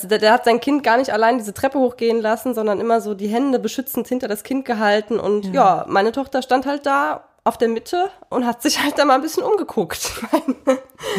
Du, 0.00 0.08
der, 0.08 0.18
der 0.18 0.32
hat 0.32 0.44
sein 0.44 0.60
Kind 0.60 0.82
gar 0.82 0.96
nicht 0.96 1.12
allein 1.12 1.38
diese 1.38 1.54
Treppe 1.54 1.78
hochgehen 1.78 2.20
lassen, 2.20 2.54
sondern 2.54 2.80
immer 2.80 3.00
so 3.00 3.14
die 3.14 3.28
Hände 3.28 3.58
beschützend 3.58 4.08
hinter 4.08 4.28
das 4.28 4.42
Kind 4.42 4.64
gehalten. 4.64 5.18
Und 5.20 5.52
ja, 5.52 5.84
meine 5.88 6.12
Tochter 6.12 6.42
stand 6.42 6.66
halt 6.66 6.86
da 6.86 7.24
auf 7.44 7.58
der 7.58 7.68
Mitte 7.68 8.10
und 8.28 8.46
hat 8.46 8.62
sich 8.62 8.82
halt 8.82 8.98
da 8.98 9.04
mal 9.04 9.16
ein 9.16 9.22
bisschen 9.22 9.42
umgeguckt. 9.42 10.10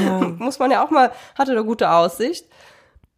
Ja. 0.02 0.20
Muss 0.20 0.60
man 0.60 0.72
ja 0.72 0.84
auch 0.84 0.92
mal, 0.92 1.12
hatte 1.38 1.52
eine 1.52 1.66
gute 1.66 1.92
Aussicht. 1.92 2.48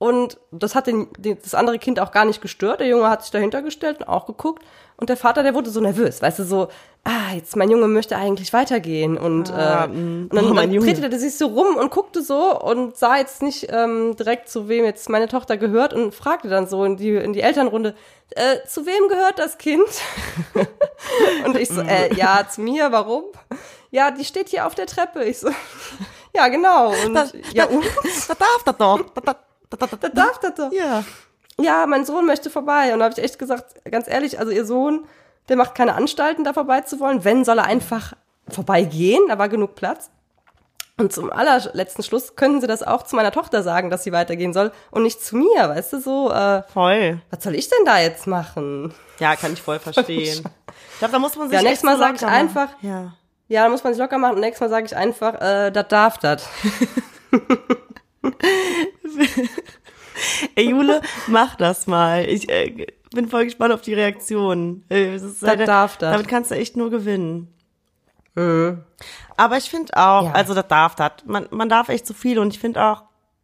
Und 0.05 0.37
das 0.51 0.75
hat 0.75 0.85
den, 0.85 1.07
den, 1.17 1.39
das 1.41 1.55
andere 1.55 1.79
Kind 1.79 1.99
auch 1.99 2.11
gar 2.11 2.25
nicht 2.25 2.39
gestört. 2.39 2.79
Der 2.79 2.87
Junge 2.87 3.09
hat 3.09 3.23
sich 3.23 3.31
dahinter 3.31 3.63
gestellt 3.63 4.01
und 4.01 4.07
auch 4.07 4.27
geguckt. 4.27 4.63
Und 4.97 5.09
der 5.09 5.17
Vater, 5.17 5.41
der 5.41 5.55
wurde 5.55 5.71
so 5.71 5.81
nervös, 5.81 6.21
weißt 6.21 6.39
du, 6.39 6.43
so, 6.43 6.67
ah, 7.03 7.33
jetzt 7.33 7.55
mein 7.55 7.71
Junge 7.71 7.87
möchte 7.87 8.15
eigentlich 8.15 8.53
weitergehen. 8.53 9.17
Und, 9.17 9.51
Ah, 9.51 9.85
äh, 9.85 9.87
mm. 9.87 10.29
und 10.29 10.35
dann, 10.35 10.51
Oh, 10.51 10.53
dann 10.53 10.71
drehte 10.71 11.09
der 11.09 11.19
sich 11.19 11.35
so 11.37 11.47
rum 11.47 11.75
und 11.75 11.89
guckte 11.89 12.21
so 12.21 12.57
und 12.61 12.95
sah 12.95 13.17
jetzt 13.17 13.41
nicht 13.41 13.67
ähm, 13.71 14.15
direkt, 14.15 14.47
zu 14.47 14.69
wem 14.69 14.85
jetzt 14.85 15.09
meine 15.09 15.27
Tochter 15.27 15.57
gehört 15.57 15.93
und 15.93 16.13
fragte 16.13 16.49
dann 16.49 16.67
so 16.67 16.85
in 16.85 16.97
die, 16.97 17.15
in 17.15 17.33
die 17.33 17.41
Elternrunde, 17.41 17.95
äh, 18.35 18.65
zu 18.67 18.85
wem 18.85 19.09
gehört 19.09 19.39
das 19.39 19.57
Kind? 19.57 19.89
und 21.45 21.57
ich 21.57 21.69
so, 21.69 21.81
äh, 21.81 22.13
ja, 22.15 22.47
zu 22.47 22.61
mir, 22.61 22.91
warum? 22.91 23.23
Ja, 23.91 24.11
die 24.11 24.23
steht 24.23 24.49
hier 24.49 24.67
auf 24.67 24.75
der 24.75 24.87
Treppe. 24.87 25.23
Ich 25.23 25.39
so, 25.39 25.49
ja, 26.35 26.47
genau. 26.47 26.89
Und, 27.05 27.33
ja, 27.53 27.65
und? 27.65 27.83
Da 28.27 28.35
darf 28.35 28.63
das 28.65 28.77
doch. 28.77 29.01
Da, 29.15 29.21
da, 29.21 29.35
Ja. 30.71 31.03
Ja, 31.59 31.85
mein 31.85 32.05
Sohn 32.05 32.25
möchte 32.25 32.49
vorbei. 32.49 32.93
Und 32.93 32.99
da 32.99 33.05
habe 33.05 33.13
ich 33.17 33.23
echt 33.23 33.39
gesagt, 33.39 33.65
ganz 33.89 34.07
ehrlich, 34.09 34.39
also 34.39 34.51
ihr 34.51 34.65
Sohn, 34.65 35.05
der 35.47 35.55
macht 35.55 35.73
keine 35.75 35.95
Anstalten, 35.95 36.43
da 36.43 36.53
vorbei 36.53 36.81
zu 36.81 36.99
wollen. 36.99 37.23
Wenn, 37.23 37.45
soll 37.45 37.59
er 37.59 37.65
einfach 37.65 38.13
vorbeigehen. 38.49 39.21
Da 39.29 39.37
war 39.39 39.47
genug 39.49 39.75
Platz. 39.75 40.09
Und 40.97 41.11
zum 41.11 41.29
allerletzten 41.31 42.03
Schluss 42.03 42.35
können 42.37 42.61
sie 42.61 42.67
das 42.67 42.81
auch 42.81 43.03
zu 43.03 43.15
meiner 43.17 43.31
Tochter 43.31 43.63
sagen, 43.63 43.89
dass 43.89 44.03
sie 44.03 44.11
weitergehen 44.13 44.53
soll 44.53 44.71
und 44.91 45.03
nicht 45.03 45.21
zu 45.21 45.35
mir, 45.35 45.67
weißt 45.69 45.91
du, 45.91 45.99
so, 45.99 46.31
äh, 46.31 46.63
Voll. 46.71 47.19
was 47.31 47.43
soll 47.43 47.53
ich 47.55 47.67
denn 47.67 47.83
da 47.85 47.99
jetzt 47.99 48.27
machen? 48.27 48.93
Ja, 49.19 49.35
kann 49.35 49.51
ich 49.51 49.61
voll 49.61 49.79
verstehen. 49.79 50.45
Ich 50.93 50.99
glaube, 50.99 51.11
da 51.11 51.19
muss 51.19 51.35
man 51.35 51.49
sich 51.49 51.55
Ja, 51.57 51.63
nächstes 51.63 51.83
Mal 51.83 51.97
so 51.97 52.01
sag 52.01 52.15
ich 52.15 52.21
machen. 52.21 52.33
einfach- 52.33 52.69
Ja. 52.81 53.13
Ja, 53.49 53.63
da 53.65 53.69
muss 53.69 53.83
man 53.83 53.93
sich 53.93 54.01
locker 54.01 54.17
machen 54.17 54.35
und 54.35 54.39
nächstes 54.39 54.61
Mal 54.61 54.69
sage 54.69 54.85
ich 54.85 54.95
einfach, 54.95 55.33
äh, 55.41 55.69
das 55.71 55.87
darf 55.89 56.17
das. 56.17 56.47
Ey, 60.55 60.69
Jule, 60.69 61.01
mach 61.27 61.55
das 61.55 61.87
mal. 61.87 62.25
Ich 62.27 62.49
äh, 62.49 62.87
bin 63.13 63.27
voll 63.27 63.45
gespannt 63.45 63.73
auf 63.73 63.81
die 63.81 63.93
Reaktion. 63.93 64.83
Äh, 64.89 65.13
Das, 65.13 65.39
Das 65.39 65.65
darf 65.65 65.97
das. 65.97 66.11
Damit 66.13 66.27
kannst 66.27 66.51
du 66.51 66.55
echt 66.55 66.77
nur 66.77 66.89
gewinnen. 66.89 67.49
Aber 69.37 69.57
ich 69.57 69.69
finde 69.69 69.95
auch, 69.95 70.25
Ja. 70.25 70.31
also 70.33 70.53
das 70.53 70.67
darf 70.67 70.95
das. 70.95 71.11
Man, 71.25 71.47
man 71.51 71.69
darf 71.69 71.87
echt 71.89 72.05
so 72.05 72.13
viel 72.13 72.37
und 72.39 72.53
ich 72.53 72.59
finde 72.59 72.83
auch, 72.83 73.03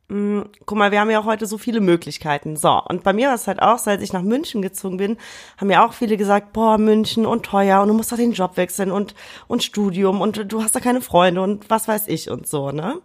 mh, 0.09 0.45
guck 0.65 0.77
mal, 0.77 0.91
wir 0.91 0.99
haben 0.99 1.09
ja 1.09 1.19
auch 1.21 1.25
heute 1.25 1.45
so 1.45 1.57
viele 1.57 1.79
Möglichkeiten. 1.79 2.57
So, 2.57 2.81
und 2.89 3.01
bei 3.03 3.13
mir 3.13 3.27
war 3.29 3.35
es 3.35 3.47
halt 3.47 3.61
auch, 3.61 3.77
seit 3.77 4.01
ich 4.01 4.11
nach 4.11 4.21
München 4.21 4.61
gezogen 4.61 4.97
bin, 4.97 5.17
haben 5.57 5.69
ja 5.71 5.85
auch 5.85 5.93
viele 5.93 6.17
gesagt, 6.17 6.51
boah, 6.51 6.77
München 6.77 7.25
und 7.25 7.43
teuer 7.45 7.81
und 7.81 7.87
du 7.87 7.93
musst 7.93 8.11
doch 8.11 8.17
den 8.17 8.33
Job 8.33 8.57
wechseln 8.57 8.91
und, 8.91 9.15
und 9.47 9.63
Studium 9.63 10.19
und 10.19 10.51
du 10.51 10.61
hast 10.61 10.75
da 10.75 10.81
keine 10.81 10.99
Freunde 11.01 11.41
und 11.41 11.69
was 11.69 11.87
weiß 11.87 12.07
ich 12.09 12.29
und 12.29 12.45
so, 12.47 12.71
ne? 12.71 12.97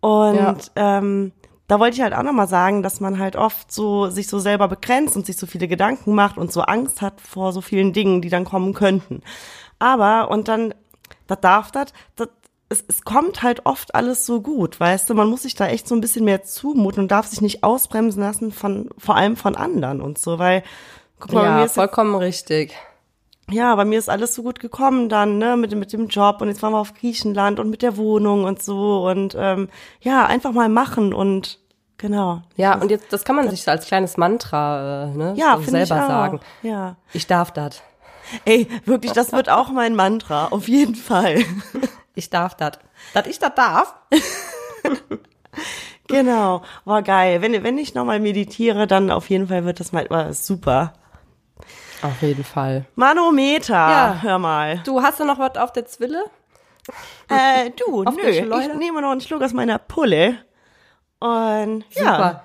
Und 0.00 0.36
Ja. 0.36 0.56
ähm, 0.76 1.32
da 1.68 1.78
wollte 1.78 1.96
ich 1.96 2.02
halt 2.02 2.14
auch 2.14 2.22
nochmal 2.22 2.48
sagen, 2.48 2.82
dass 2.82 3.00
man 3.00 3.18
halt 3.18 3.36
oft 3.36 3.70
so 3.70 4.08
sich 4.08 4.28
so 4.28 4.38
selber 4.38 4.66
begrenzt 4.68 5.16
und 5.16 5.26
sich 5.26 5.36
so 5.36 5.46
viele 5.46 5.68
Gedanken 5.68 6.14
macht 6.14 6.36
und 6.36 6.52
so 6.52 6.62
Angst 6.62 7.00
hat 7.00 7.20
vor 7.20 7.52
so 7.52 7.60
vielen 7.60 7.92
Dingen, 7.92 8.22
die 8.22 8.28
dann 8.30 8.44
kommen 8.44 8.74
könnten. 8.74 9.22
Aber, 9.78 10.30
und 10.30 10.48
dann, 10.48 10.74
das 11.26 11.40
darf 11.40 11.70
das, 11.70 11.92
das 12.16 12.28
es, 12.72 12.84
es 12.86 13.02
kommt 13.02 13.42
halt 13.42 13.66
oft 13.66 13.94
alles 13.96 14.26
so 14.26 14.40
gut, 14.40 14.78
weißt 14.78 15.10
du, 15.10 15.14
man 15.14 15.28
muss 15.28 15.42
sich 15.42 15.56
da 15.56 15.66
echt 15.66 15.88
so 15.88 15.94
ein 15.96 16.00
bisschen 16.00 16.24
mehr 16.24 16.44
zumuten 16.44 17.02
und 17.02 17.10
darf 17.10 17.26
sich 17.26 17.40
nicht 17.40 17.64
ausbremsen 17.64 18.22
lassen 18.22 18.52
von, 18.52 18.90
vor 18.96 19.16
allem 19.16 19.36
von 19.36 19.56
anderen 19.56 20.00
und 20.00 20.18
so, 20.18 20.38
weil, 20.38 20.62
guck 21.18 21.32
mal, 21.32 21.42
bei 21.42 21.50
mir 21.50 21.56
Ja, 21.56 21.64
ist 21.64 21.74
jetzt 21.74 21.74
vollkommen 21.74 22.14
richtig. 22.14 22.76
Ja, 23.50 23.74
bei 23.74 23.84
mir 23.84 23.98
ist 23.98 24.08
alles 24.08 24.34
so 24.34 24.42
gut 24.42 24.60
gekommen 24.60 25.08
dann, 25.08 25.38
ne, 25.38 25.56
mit, 25.56 25.72
dem- 25.72 25.78
mit 25.80 25.92
dem 25.92 26.08
Job 26.08 26.40
und 26.40 26.48
jetzt 26.48 26.62
waren 26.62 26.72
wir 26.72 26.78
auf 26.78 26.94
Griechenland 26.94 27.58
und 27.60 27.70
mit 27.70 27.82
der 27.82 27.96
Wohnung 27.96 28.44
und 28.44 28.62
so 28.62 29.06
und 29.08 29.36
ähm, 29.38 29.68
ja, 30.00 30.26
einfach 30.26 30.52
mal 30.52 30.68
machen 30.68 31.12
und 31.14 31.58
genau. 31.98 32.42
Ja, 32.56 32.76
und 32.80 32.90
jetzt, 32.90 33.12
das 33.12 33.24
kann 33.24 33.36
man 33.36 33.48
sich 33.50 33.68
als 33.68 33.86
kleines 33.86 34.16
Mantra, 34.16 35.04
äh, 35.04 35.16
ne, 35.16 35.34
Ja, 35.36 35.56
so 35.56 35.62
ich 35.62 35.68
selber 35.70 36.04
auch. 36.04 36.08
sagen. 36.08 36.40
Ja. 36.62 36.96
Ich 37.12 37.26
darf 37.26 37.50
das. 37.50 37.82
Ey, 38.44 38.68
wirklich, 38.84 39.12
das 39.12 39.32
wird 39.32 39.48
auch 39.50 39.70
mein 39.70 39.94
Mantra, 39.96 40.48
auf 40.48 40.68
jeden 40.68 40.94
Fall. 40.94 41.38
Ich 42.16 42.28
darf 42.28 42.54
das. 42.56 42.72
Dass 43.14 43.26
ich 43.28 43.38
das 43.38 43.54
darf? 43.54 43.94
genau. 46.08 46.62
War 46.84 47.02
geil. 47.02 47.40
Wenn, 47.42 47.62
wenn 47.62 47.78
ich 47.78 47.94
nochmal 47.94 48.20
meditiere, 48.20 48.86
dann 48.86 49.10
auf 49.10 49.30
jeden 49.30 49.48
Fall 49.48 49.64
wird 49.64 49.80
das 49.80 49.92
mal 49.92 50.06
war 50.10 50.32
super. 50.34 50.92
Auf 52.02 52.22
jeden 52.22 52.44
Fall. 52.44 52.84
Manometer, 52.94 53.74
Ja. 53.74 54.18
hör 54.22 54.38
mal. 54.38 54.78
Du, 54.84 55.02
hast 55.02 55.20
du 55.20 55.24
noch 55.24 55.38
was 55.38 55.56
auf 55.56 55.72
der 55.72 55.86
Zwille? 55.86 56.24
Äh, 57.28 57.70
du, 57.70 58.04
Auf 58.06 58.16
nö, 58.16 58.22
ich 58.28 58.74
nehme 58.74 59.02
noch 59.02 59.10
einen 59.10 59.20
Schluck 59.20 59.42
aus 59.42 59.52
meiner 59.52 59.78
Pulle. 59.78 60.38
Und 61.18 61.84
ja, 61.90 62.02
Super. 62.04 62.44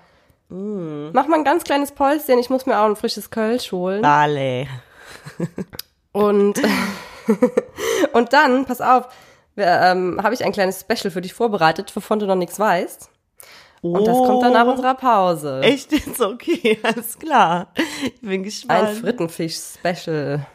Mach 1.14 1.28
mal 1.28 1.38
ein 1.38 1.44
ganz 1.44 1.64
kleines 1.64 1.92
Päuschen. 1.92 2.38
Ich 2.40 2.50
muss 2.50 2.66
mir 2.66 2.78
auch 2.80 2.86
ein 2.86 2.96
frisches 2.96 3.30
Kölsch 3.32 3.72
holen. 3.72 4.04
alle. 4.06 4.68
Und, 6.12 6.62
und 8.14 8.32
dann, 8.32 8.64
pass 8.66 8.80
auf, 8.80 9.10
ähm, 9.58 10.18
habe 10.24 10.34
ich 10.34 10.46
ein 10.46 10.54
kleines 10.54 10.80
Special 10.80 11.12
für 11.12 11.20
dich 11.20 11.34
vorbereitet, 11.34 11.94
wovon 11.94 12.20
du 12.20 12.26
noch 12.26 12.36
nichts 12.36 12.58
weißt. 12.58 13.10
Und 13.82 14.08
das 14.08 14.18
kommt 14.18 14.42
dann 14.44 14.54
nach 14.54 14.66
unserer 14.66 14.96
Pause. 14.96 15.62
Oh. 15.64 15.66
Echt 15.66 15.92
jetzt 15.92 16.20
okay, 16.22 16.80
alles 16.84 17.18
klar. 17.20 17.68
Ich 18.04 18.20
bin 18.22 18.32
Ein 18.32 18.44
gespannt. 18.44 18.98
Frittenfisch-Special. 19.00 20.46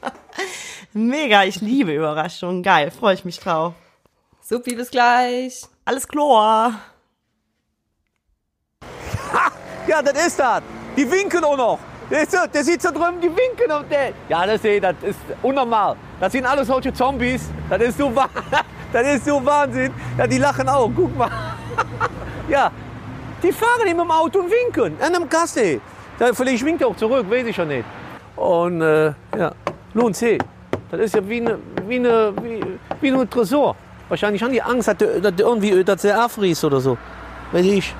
Mega, 0.92 1.44
ich 1.44 1.60
liebe 1.60 1.94
Überraschungen. 1.94 2.62
Geil, 2.62 2.90
freue 2.90 3.14
ich 3.14 3.24
mich 3.24 3.38
drauf. 3.38 3.74
Supi, 4.40 4.74
bis 4.74 4.90
gleich. 4.90 5.62
Alles 5.84 6.08
klar. 6.08 6.74
Ja, 9.86 10.02
das 10.02 10.26
ist 10.26 10.38
das. 10.38 10.62
Die 10.96 11.08
winken 11.10 11.44
auch 11.44 11.56
noch. 11.56 11.78
Der, 12.10 12.22
ist, 12.24 12.36
sieht 12.66 12.82
so 12.82 12.90
drüben, 12.90 13.20
die 13.20 13.28
winken 13.28 13.70
auf 13.70 13.84
der. 13.88 14.12
Ja, 14.28 14.44
das, 14.44 14.64
ist- 14.64 14.82
das 14.82 14.96
ist 15.02 15.18
unnormal. 15.42 15.96
Das 16.18 16.32
sind 16.32 16.44
alles 16.44 16.66
solche 16.66 16.92
Zombies. 16.92 17.48
Das 17.68 17.80
ist 17.80 17.98
so, 17.98 18.12
das 18.92 19.06
ist 19.14 19.24
so 19.24 19.44
Wahnsinn. 19.44 19.92
Ja, 20.18 20.26
die 20.26 20.38
lachen 20.38 20.68
auch. 20.68 20.90
Guck 20.94 21.16
mal. 21.16 21.30
Ja, 22.48 22.72
die 23.42 23.52
fahren 23.52 23.86
immer 23.86 24.02
im 24.02 24.10
Auto 24.10 24.40
und 24.40 24.50
winken. 24.50 24.96
An 25.00 25.14
einem 25.14 25.28
Kasse. 25.28 25.80
Da, 26.18 26.32
vielleicht 26.32 26.64
winkt 26.64 26.82
er 26.82 26.88
auch 26.88 26.96
zurück, 26.96 27.28
weiß 27.30 27.46
ich 27.46 27.56
schon 27.56 27.68
nicht. 27.68 27.84
Und 28.36 28.82
äh, 28.82 29.12
ja, 29.36 29.52
lohnt 29.94 30.16
sich. 30.16 30.40
Das 30.90 31.00
ist 31.00 31.14
ja 31.14 31.28
wie, 31.28 31.40
eine, 31.40 31.58
wie, 31.86 31.96
eine, 31.96 32.32
wie, 32.42 32.60
wie 33.00 33.10
ein 33.10 33.30
Tresor. 33.30 33.76
Wahrscheinlich 34.08 34.42
haben 34.42 34.52
die 34.52 34.62
Angst, 34.62 34.88
dass 34.88 34.96
der, 34.96 35.20
dass 35.20 35.34
der 35.34 35.46
irgendwie 35.46 35.84
dass 35.84 36.02
der 36.02 36.20
abfriest 36.20 36.64
oder 36.64 36.80
so. 36.80 36.98
Weiß 37.52 37.64
ich. 37.64 37.94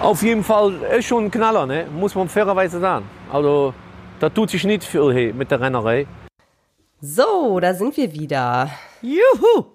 Auf 0.00 0.22
jeden 0.22 0.44
Fall 0.44 0.74
ist 0.96 1.06
schon 1.06 1.24
ein 1.24 1.30
Knaller, 1.30 1.66
ne? 1.66 1.86
muss 1.92 2.14
man 2.14 2.28
fairerweise 2.28 2.78
sagen. 2.78 3.04
Also, 3.32 3.74
da 4.20 4.28
tut 4.28 4.50
sich 4.50 4.64
nicht 4.64 4.84
viel 4.84 5.12
hey, 5.12 5.32
mit 5.32 5.50
der 5.50 5.60
Rennerei. 5.60 6.06
So, 7.00 7.58
da 7.60 7.74
sind 7.74 7.96
wir 7.96 8.12
wieder. 8.12 8.70
Juhu. 9.02 9.66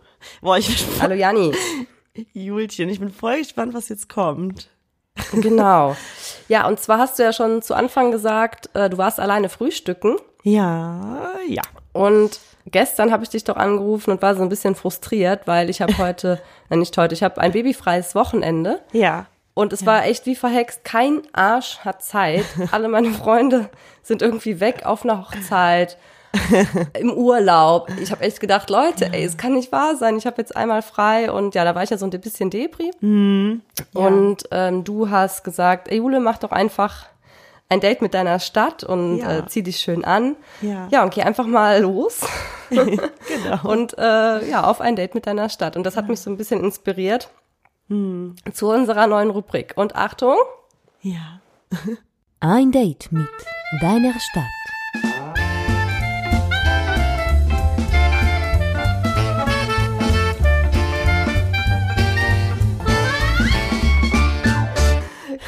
Boah, 0.42 0.58
ich 0.58 0.68
bin 0.68 1.02
Hallo 1.02 1.16
Janni. 1.16 1.54
Julchen, 2.34 2.90
ich 2.90 3.00
bin 3.00 3.12
voll 3.12 3.40
gespannt, 3.40 3.74
was 3.74 3.90
jetzt 3.90 4.10
kommt. 4.10 4.70
Genau. 5.32 5.96
Ja, 6.48 6.68
und 6.68 6.80
zwar 6.80 6.98
hast 6.98 7.18
du 7.18 7.24
ja 7.24 7.34
schon 7.34 7.62
zu 7.62 7.74
Anfang 7.74 8.12
gesagt, 8.12 8.70
äh, 8.74 8.90
du 8.90 8.98
warst 8.98 9.20
alleine 9.20 9.50
frühstücken. 9.50 10.18
Ja, 10.44 11.32
ja. 11.48 11.62
Und 11.92 12.40
gestern 12.66 13.12
habe 13.12 13.24
ich 13.24 13.30
dich 13.30 13.44
doch 13.44 13.56
angerufen 13.56 14.12
und 14.12 14.22
war 14.22 14.36
so 14.36 14.42
ein 14.42 14.50
bisschen 14.50 14.76
frustriert, 14.76 15.48
weil 15.48 15.70
ich 15.70 15.82
habe 15.82 15.98
heute, 15.98 16.42
nein, 16.70 16.80
nicht 16.80 16.98
heute, 16.98 17.14
ich 17.14 17.24
habe 17.24 17.40
ein 17.42 17.52
babyfreies 17.52 18.16
Wochenende. 18.16 18.82
Ja. 18.92 19.28
Und 19.56 19.72
es 19.72 19.86
war 19.86 20.06
echt 20.06 20.26
wie 20.26 20.36
verhext. 20.36 20.84
Kein 20.84 21.22
Arsch 21.32 21.80
hat 21.80 22.04
Zeit. 22.04 22.46
Alle 22.72 22.90
meine 22.90 23.12
Freunde 23.12 23.70
sind 24.02 24.24
irgendwie 24.24 24.60
weg 24.60 24.86
auf 24.86 25.04
einer 25.04 25.20
Hochzeit, 25.20 25.98
im 27.00 27.12
Urlaub. 27.12 27.90
Ich 28.02 28.12
habe 28.12 28.22
echt 28.24 28.40
gedacht, 28.40 28.70
Leute, 28.70 29.14
ey, 29.14 29.24
es 29.24 29.38
kann 29.38 29.54
nicht 29.54 29.72
wahr 29.72 29.96
sein. 29.96 30.18
Ich 30.18 30.26
habe 30.26 30.38
jetzt 30.42 30.56
einmal 30.56 30.82
frei 30.82 31.32
und 31.32 31.54
ja, 31.56 31.64
da 31.64 31.76
war 31.76 31.84
ich 31.84 31.90
ja 31.92 31.98
so 31.98 32.06
ein 32.06 32.10
bisschen 32.10 32.50
Depri. 32.50 32.92
Und 33.02 34.38
ähm, 34.52 34.84
du 34.84 35.10
hast 35.10 35.44
gesagt, 35.44 35.90
ey 35.90 35.98
Jule, 35.98 36.20
mach 36.20 36.38
doch 36.40 36.52
einfach 36.52 37.06
ein 37.70 37.80
Date 37.80 38.02
mit 38.02 38.14
deiner 38.14 38.40
Stadt 38.40 38.84
und 38.84 39.18
Ja. 39.20 39.38
äh, 39.40 39.48
zieh 39.48 39.64
dich 39.64 39.78
schön 39.78 40.04
an. 40.06 40.36
Ja. 40.62 40.88
ja, 40.92 41.04
und 41.04 41.14
geh 41.14 41.22
einfach 41.24 41.46
mal 41.48 41.82
los 41.82 42.22
Genau. 42.70 43.00
und 43.64 43.96
äh, 43.98 44.50
ja, 44.50 44.64
auf 44.64 44.82
ein 44.82 44.96
Date 44.96 45.14
mit 45.16 45.28
deiner 45.28 45.50
Stadt. 45.50 45.76
Und 45.78 45.84
das 45.84 45.96
hat 45.98 46.10
mich 46.10 46.20
so 46.20 46.30
ein 46.30 46.38
bisschen 46.38 46.64
inspiriert 46.64 47.30
zu 47.90 48.70
unserer 48.72 49.06
neuen 49.08 49.30
Rubrik. 49.30 49.74
Und 49.76 49.96
Achtung, 49.96 50.38
Ja. 51.02 51.42
Ein 52.40 52.72
Date 52.72 53.12
mit 53.12 53.28
deiner 53.82 54.14
Stadt. 54.20 55.23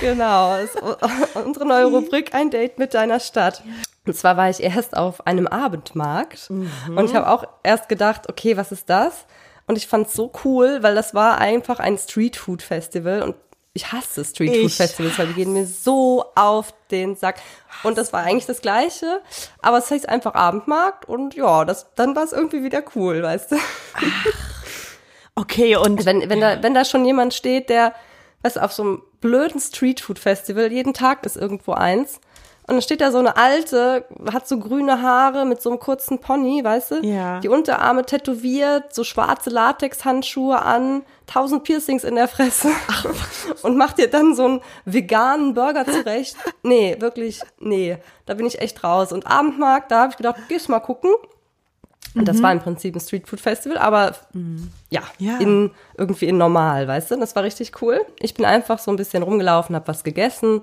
Genau, 0.06 0.56
unsere 1.46 1.66
neue 1.66 1.86
Rubrik 1.86 2.36
Ein 2.36 2.52
Date 2.52 2.78
mit 2.78 2.94
deiner 2.94 3.20
Stadt. 3.20 3.64
Und 4.06 4.16
zwar 4.16 4.38
war 4.38 4.52
ich 4.52 4.62
erst 4.62 4.96
auf 4.96 5.26
einem 5.26 5.48
Abendmarkt. 5.48 6.50
Und 6.50 7.06
ich 7.06 7.16
habe 7.16 7.28
auch 7.28 7.48
erst 7.64 7.90
gedacht, 7.90 8.30
okay, 8.30 8.56
was 8.56 8.72
ist 8.72 8.88
das? 8.88 9.26
Und 9.66 9.78
ich 9.78 9.88
fand 9.88 10.08
es 10.08 10.14
so 10.14 10.32
cool, 10.44 10.84
weil 10.84 10.94
das 10.94 11.16
war 11.16 11.40
einfach 11.40 11.80
ein 11.80 11.98
Streetfood-Festival 11.98 13.24
und 13.24 13.36
ich 13.74 13.92
hasse 13.92 14.24
Streetfood-Festivals, 14.24 15.18
weil 15.18 15.28
die 15.28 15.34
gehen 15.34 15.54
mir 15.54 15.66
so 15.66 16.24
auf 16.36 16.74
den 16.92 17.16
Sack. 17.16 17.42
Und 17.82 17.98
das 17.98 18.14
war 18.14 18.22
eigentlich 18.24 18.46
das 18.46 18.62
Gleiche, 18.62 19.22
aber 19.64 19.80
es 19.80 19.90
heißt 19.90 20.08
einfach 20.08 20.36
Abendmarkt. 20.36 21.06
Und 21.10 21.34
ja, 21.34 21.66
das, 21.66 21.88
dann 21.96 22.16
war 22.16 22.24
es 22.24 22.32
irgendwie 22.32 22.64
wieder 22.64 22.84
cool, 22.96 23.24
weißt 23.24 23.54
du? 23.54 23.56
Okay, 25.34 25.76
und 25.76 26.06
Wenn, 26.06 26.30
wenn, 26.30 26.40
da, 26.40 26.62
wenn 26.62 26.76
da 26.76 26.86
schon 26.86 27.04
jemand 27.06 27.34
steht, 27.34 27.70
der, 27.70 27.94
weißt 28.44 28.56
du, 28.58 28.64
auf 28.64 28.72
so 28.72 28.84
einem 28.84 29.02
blöden 29.26 29.60
Streetfood-Festival, 29.60 30.72
jeden 30.72 30.94
Tag 30.94 31.26
ist 31.26 31.36
irgendwo 31.36 31.72
eins, 31.72 32.20
und 32.68 32.74
dann 32.74 32.82
steht 32.82 33.02
da 33.02 33.12
so 33.12 33.20
eine 33.20 33.38
alte, 33.38 34.06
hat 34.34 34.48
so 34.48 34.58
grüne 34.58 35.02
Haare 35.04 35.46
mit 35.46 35.62
so 35.62 35.70
einem 35.70 35.80
kurzen 35.80 36.18
Pony, 36.18 36.64
weißt 36.64 36.92
du? 36.92 36.96
Ja. 37.06 37.40
Die 37.40 37.48
Unterarme 37.48 38.08
tätowiert, 38.08 38.94
so 38.94 39.04
schwarze 39.04 39.52
Latexhandschuhe 39.52 40.60
an, 40.60 41.04
tausend 41.28 41.64
Piercings 41.64 42.04
in 42.04 42.16
der 42.16 42.28
Fresse 42.28 42.70
und 43.62 43.78
macht 43.78 44.00
dir 44.00 44.10
dann 44.10 44.34
so 44.34 44.46
einen 44.46 44.62
veganen 44.86 45.54
Burger 45.54 45.86
zurecht. 45.86 46.38
Nee, 46.64 46.96
wirklich, 47.00 47.42
nee, 47.60 47.98
da 48.26 48.34
bin 48.34 48.48
ich 48.48 48.60
echt 48.60 48.84
raus. 48.84 49.12
Und 49.12 49.28
Abendmarkt, 49.28 49.92
da 49.92 50.02
habe 50.02 50.12
ich 50.12 50.18
gedacht, 50.18 50.38
gehst 50.50 50.68
mal 50.68 50.80
gucken. 50.80 51.12
Und 52.14 52.28
das 52.28 52.42
war 52.42 52.52
im 52.52 52.60
Prinzip 52.60 52.96
ein 52.96 53.00
Streetfood-Festival, 53.00 53.78
aber 53.78 54.16
ja, 54.90 55.02
Ja. 55.18 55.38
In, 55.40 55.72
irgendwie 55.98 56.28
in 56.28 56.38
normal, 56.38 56.88
weißt 56.88 57.12
du? 57.12 57.18
Das 57.18 57.36
war 57.36 57.44
richtig 57.44 57.82
cool. 57.82 58.00
Ich 58.20 58.34
bin 58.34 58.46
einfach 58.46 58.80
so 58.80 58.92
ein 58.92 58.96
bisschen 58.98 59.24
rumgelaufen, 59.24 59.76
habe 59.76 59.88
was 59.88 60.04
gegessen 60.04 60.62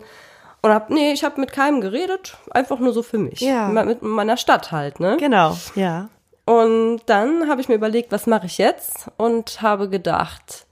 und 0.63 0.71
hab, 0.71 0.89
nee, 0.91 1.13
ich 1.13 1.25
habe 1.25 1.41
mit 1.41 1.53
keinem 1.53 1.81
geredet, 1.81 2.37
einfach 2.53 2.79
nur 2.79 2.93
so 2.93 3.03
für 3.03 3.19
mich. 3.19 3.41
Ja. 3.41 3.69
Mit 3.69 3.87
mit 3.87 4.03
meiner 4.03 4.37
Stadt 4.37 4.73
halt, 4.73 5.01
ne? 5.01 5.17
genau, 5.19 5.57
ja. 5.75 6.09
Und 6.45 7.03
dann 7.07 7.49
habe 7.49 7.61
ich 7.61 7.69
mir 7.69 7.75
überlegt, 7.77 8.13
was 8.13 8.27
mache 8.27 8.47
ich 8.47 8.59
jetzt? 8.59 9.11
Und 9.17 9.63
habe 9.63 9.89
gedacht, 9.89 10.67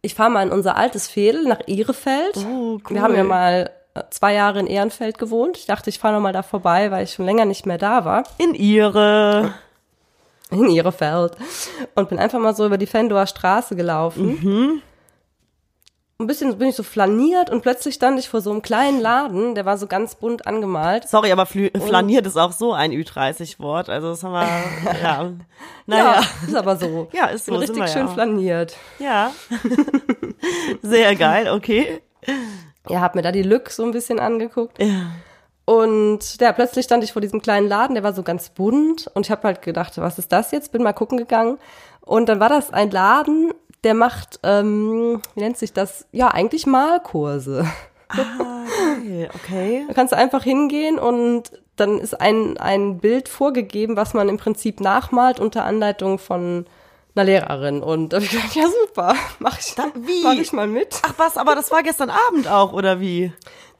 ich 0.00 0.14
fahre 0.14 0.30
mal 0.30 0.42
in 0.42 0.50
unser 0.50 0.76
altes 0.76 1.14
Veedel 1.14 1.44
nach 1.44 1.60
Ihrefeld. 1.66 2.36
Oh, 2.38 2.40
cool. 2.74 2.80
Wir 2.88 3.02
haben 3.02 3.14
ja 3.14 3.22
mal 3.22 3.70
äh, 3.94 4.02
zwei 4.10 4.34
Jahre 4.34 4.58
in 4.58 4.66
Ehrenfeld 4.66 5.18
gewohnt. 5.18 5.56
Ich 5.58 5.66
dachte, 5.66 5.90
ich 5.90 5.98
fahre 6.00 6.14
noch 6.14 6.20
mal 6.20 6.32
da 6.32 6.42
vorbei, 6.42 6.90
weil 6.90 7.04
ich 7.04 7.12
schon 7.12 7.24
länger 7.26 7.44
nicht 7.44 7.66
mehr 7.66 7.78
da 7.78 8.04
war. 8.04 8.24
In 8.38 8.54
ihre. 8.54 9.54
In 10.52 10.68
Ihrefeld 10.70 11.36
und 11.94 12.08
bin 12.08 12.18
einfach 12.18 12.38
mal 12.38 12.54
so 12.54 12.66
über 12.66 12.78
die 12.78 12.86
Fendower 12.86 13.26
Straße 13.26 13.74
gelaufen. 13.76 14.82
Ein 16.18 16.26
bisschen 16.28 16.56
bin 16.56 16.68
ich 16.68 16.76
so 16.76 16.84
flaniert 16.84 17.50
und 17.50 17.62
plötzlich 17.62 17.96
stand 17.96 18.16
ich 18.20 18.28
vor 18.28 18.40
so 18.40 18.52
einem 18.52 18.62
kleinen 18.62 19.00
Laden, 19.00 19.56
der 19.56 19.64
war 19.64 19.76
so 19.76 19.88
ganz 19.88 20.14
bunt 20.14 20.46
angemalt. 20.46 21.08
Sorry, 21.08 21.32
aber 21.32 21.46
flaniert 21.46 22.26
ist 22.26 22.36
auch 22.36 22.52
so 22.52 22.72
ein 22.72 22.92
Ü30-Wort. 22.92 23.88
Also 23.88 24.10
das 24.10 24.22
haben 24.22 24.32
wir, 24.34 24.94
ja. 25.02 25.32
Naja, 25.86 26.14
Ja, 26.20 26.20
ist 26.46 26.54
aber 26.54 26.76
so. 26.76 27.08
Ja, 27.12 27.26
ist 27.26 27.46
so, 27.46 27.52
Bin 27.52 27.60
richtig 27.62 27.78
ja 27.78 27.88
schön 27.88 28.06
auch. 28.06 28.12
flaniert. 28.14 28.76
ja. 29.00 29.32
Sehr 30.82 31.16
geil, 31.16 31.48
okay. 31.50 32.02
Ja, 32.88 33.00
hab 33.00 33.14
mir 33.16 33.22
da 33.22 33.32
die 33.32 33.42
Lück 33.42 33.70
so 33.70 33.82
ein 33.84 33.90
bisschen 33.90 34.20
angeguckt. 34.20 34.80
Ja. 34.80 35.06
Und 35.64 36.40
ja, 36.40 36.52
plötzlich 36.52 36.84
stand 36.84 37.04
ich 37.04 37.12
vor 37.12 37.22
diesem 37.22 37.40
kleinen 37.40 37.68
Laden, 37.68 37.94
der 37.94 38.02
war 38.02 38.12
so 38.12 38.22
ganz 38.22 38.50
bunt 38.50 39.08
und 39.14 39.26
ich 39.26 39.30
habe 39.30 39.42
halt 39.44 39.62
gedacht, 39.62 39.96
was 39.98 40.18
ist 40.18 40.32
das 40.32 40.50
jetzt? 40.50 40.72
Bin 40.72 40.82
mal 40.82 40.92
gucken 40.92 41.18
gegangen 41.18 41.58
und 42.00 42.28
dann 42.28 42.40
war 42.40 42.48
das 42.48 42.72
ein 42.72 42.90
Laden, 42.90 43.52
der 43.84 43.94
macht, 43.94 44.40
ähm, 44.42 45.22
wie 45.34 45.40
nennt 45.40 45.56
sich 45.56 45.72
das? 45.72 46.06
Ja, 46.12 46.28
eigentlich 46.28 46.66
Malkurse. 46.66 47.66
Okay, 48.08 49.28
okay. 49.34 49.84
Da 49.88 49.94
kannst 49.94 50.12
du 50.12 50.16
einfach 50.16 50.42
hingehen 50.42 50.98
und 50.98 51.52
dann 51.76 51.98
ist 51.98 52.20
ein, 52.20 52.58
ein 52.58 52.98
Bild 52.98 53.28
vorgegeben, 53.28 53.96
was 53.96 54.14
man 54.14 54.28
im 54.28 54.36
Prinzip 54.36 54.80
nachmalt 54.80 55.40
unter 55.40 55.64
Anleitung 55.64 56.18
von 56.18 56.66
einer 57.14 57.24
Lehrerin. 57.24 57.82
Und 57.82 58.10
da 58.10 58.16
habe 58.16 58.26
ich 58.26 58.30
gedacht, 58.30 58.54
ja 58.54 58.64
super, 58.86 59.14
mach 59.38 59.58
ich, 59.58 59.74
wie? 59.94 60.22
mach 60.22 60.34
ich 60.34 60.52
mal 60.52 60.66
mit. 60.66 61.00
Ach 61.02 61.14
was, 61.16 61.36
aber 61.36 61.54
das 61.54 61.70
war 61.70 61.82
gestern 61.82 62.10
Abend 62.10 62.48
auch, 62.48 62.72
oder 62.72 63.00
wie? 63.00 63.32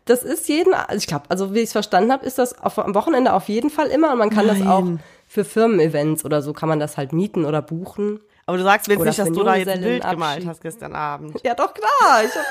Das 0.04 0.22
ist 0.22 0.48
jeden, 0.48 0.74
also 0.74 0.96
ich 0.96 1.06
glaube, 1.06 1.24
also 1.28 1.54
wie 1.54 1.60
ich 1.60 1.66
es 1.66 1.72
verstanden 1.72 2.10
habe, 2.10 2.26
ist 2.26 2.38
das 2.38 2.58
auf, 2.58 2.78
am 2.78 2.94
Wochenende 2.94 3.32
auf 3.32 3.48
jeden 3.48 3.70
Fall 3.70 3.88
immer 3.88 4.12
und 4.12 4.18
man 4.18 4.30
kann 4.30 4.48
das 4.48 4.60
auch 4.62 4.82
Nein. 4.82 5.00
für 5.28 5.44
Firmen-Events 5.44 6.24
oder 6.24 6.42
so 6.42 6.52
kann 6.52 6.68
man 6.68 6.80
das 6.80 6.96
halt 6.96 7.12
mieten 7.12 7.44
oder 7.44 7.62
buchen. 7.62 8.20
Aber 8.46 8.56
du 8.56 8.64
sagst 8.64 8.88
mir 8.88 8.94
jetzt 8.94 9.04
nicht, 9.04 9.18
dass 9.18 9.28
du 9.28 9.44
da 9.44 9.54
jetzt 9.54 9.68
ein 9.68 9.80
Bild 9.80 10.02
Junggesellenabschied. 10.02 10.18
gemalt 10.18 10.46
hast 10.46 10.60
gestern 10.60 10.94
Abend. 10.96 11.40
Ja, 11.44 11.54
doch 11.54 11.72
klar. 11.72 12.24
Ich, 12.24 12.34
hab, 12.34 12.44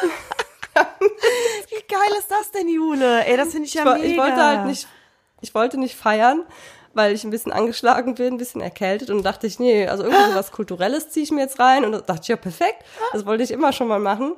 Wie 1.70 1.84
geil 1.88 2.18
ist 2.18 2.32
das 2.32 2.52
denn, 2.52 2.70
Jule? 2.70 3.26
Ey, 3.26 3.38
das 3.38 3.50
finde 3.50 3.68
ich 3.68 3.74
ja 3.74 3.96
ich, 3.96 4.02
mega. 4.02 4.12
ich 4.12 4.18
wollte 4.18 4.46
halt 4.46 4.66
nicht, 4.66 4.88
ich 5.42 5.54
wollte 5.54 5.78
nicht 5.78 5.96
feiern, 5.96 6.44
weil 6.94 7.14
ich 7.14 7.24
ein 7.24 7.30
bisschen 7.30 7.52
angeschlagen 7.52 8.16
bin, 8.16 8.36
ein 8.36 8.38
bisschen 8.38 8.62
erkältet 8.62 9.10
und 9.10 9.24
dachte 9.24 9.48
ich, 9.48 9.60
nee, 9.60 9.88
also 9.88 10.04
irgendwie 10.04 10.36
was 10.36 10.52
Kulturelles 10.52 11.10
ziehe 11.10 11.24
ich 11.24 11.32
mir 11.32 11.42
jetzt 11.42 11.60
rein 11.60 11.86
und 11.86 11.92
da 11.92 12.00
dachte 12.00 12.22
ich, 12.24 12.28
ja 12.30 12.36
perfekt, 12.36 12.84
das 13.12 13.26
wollte 13.26 13.44
ich 13.44 13.52
immer 13.52 13.74
schon 13.74 13.88
mal 13.88 14.00
machen. 14.00 14.36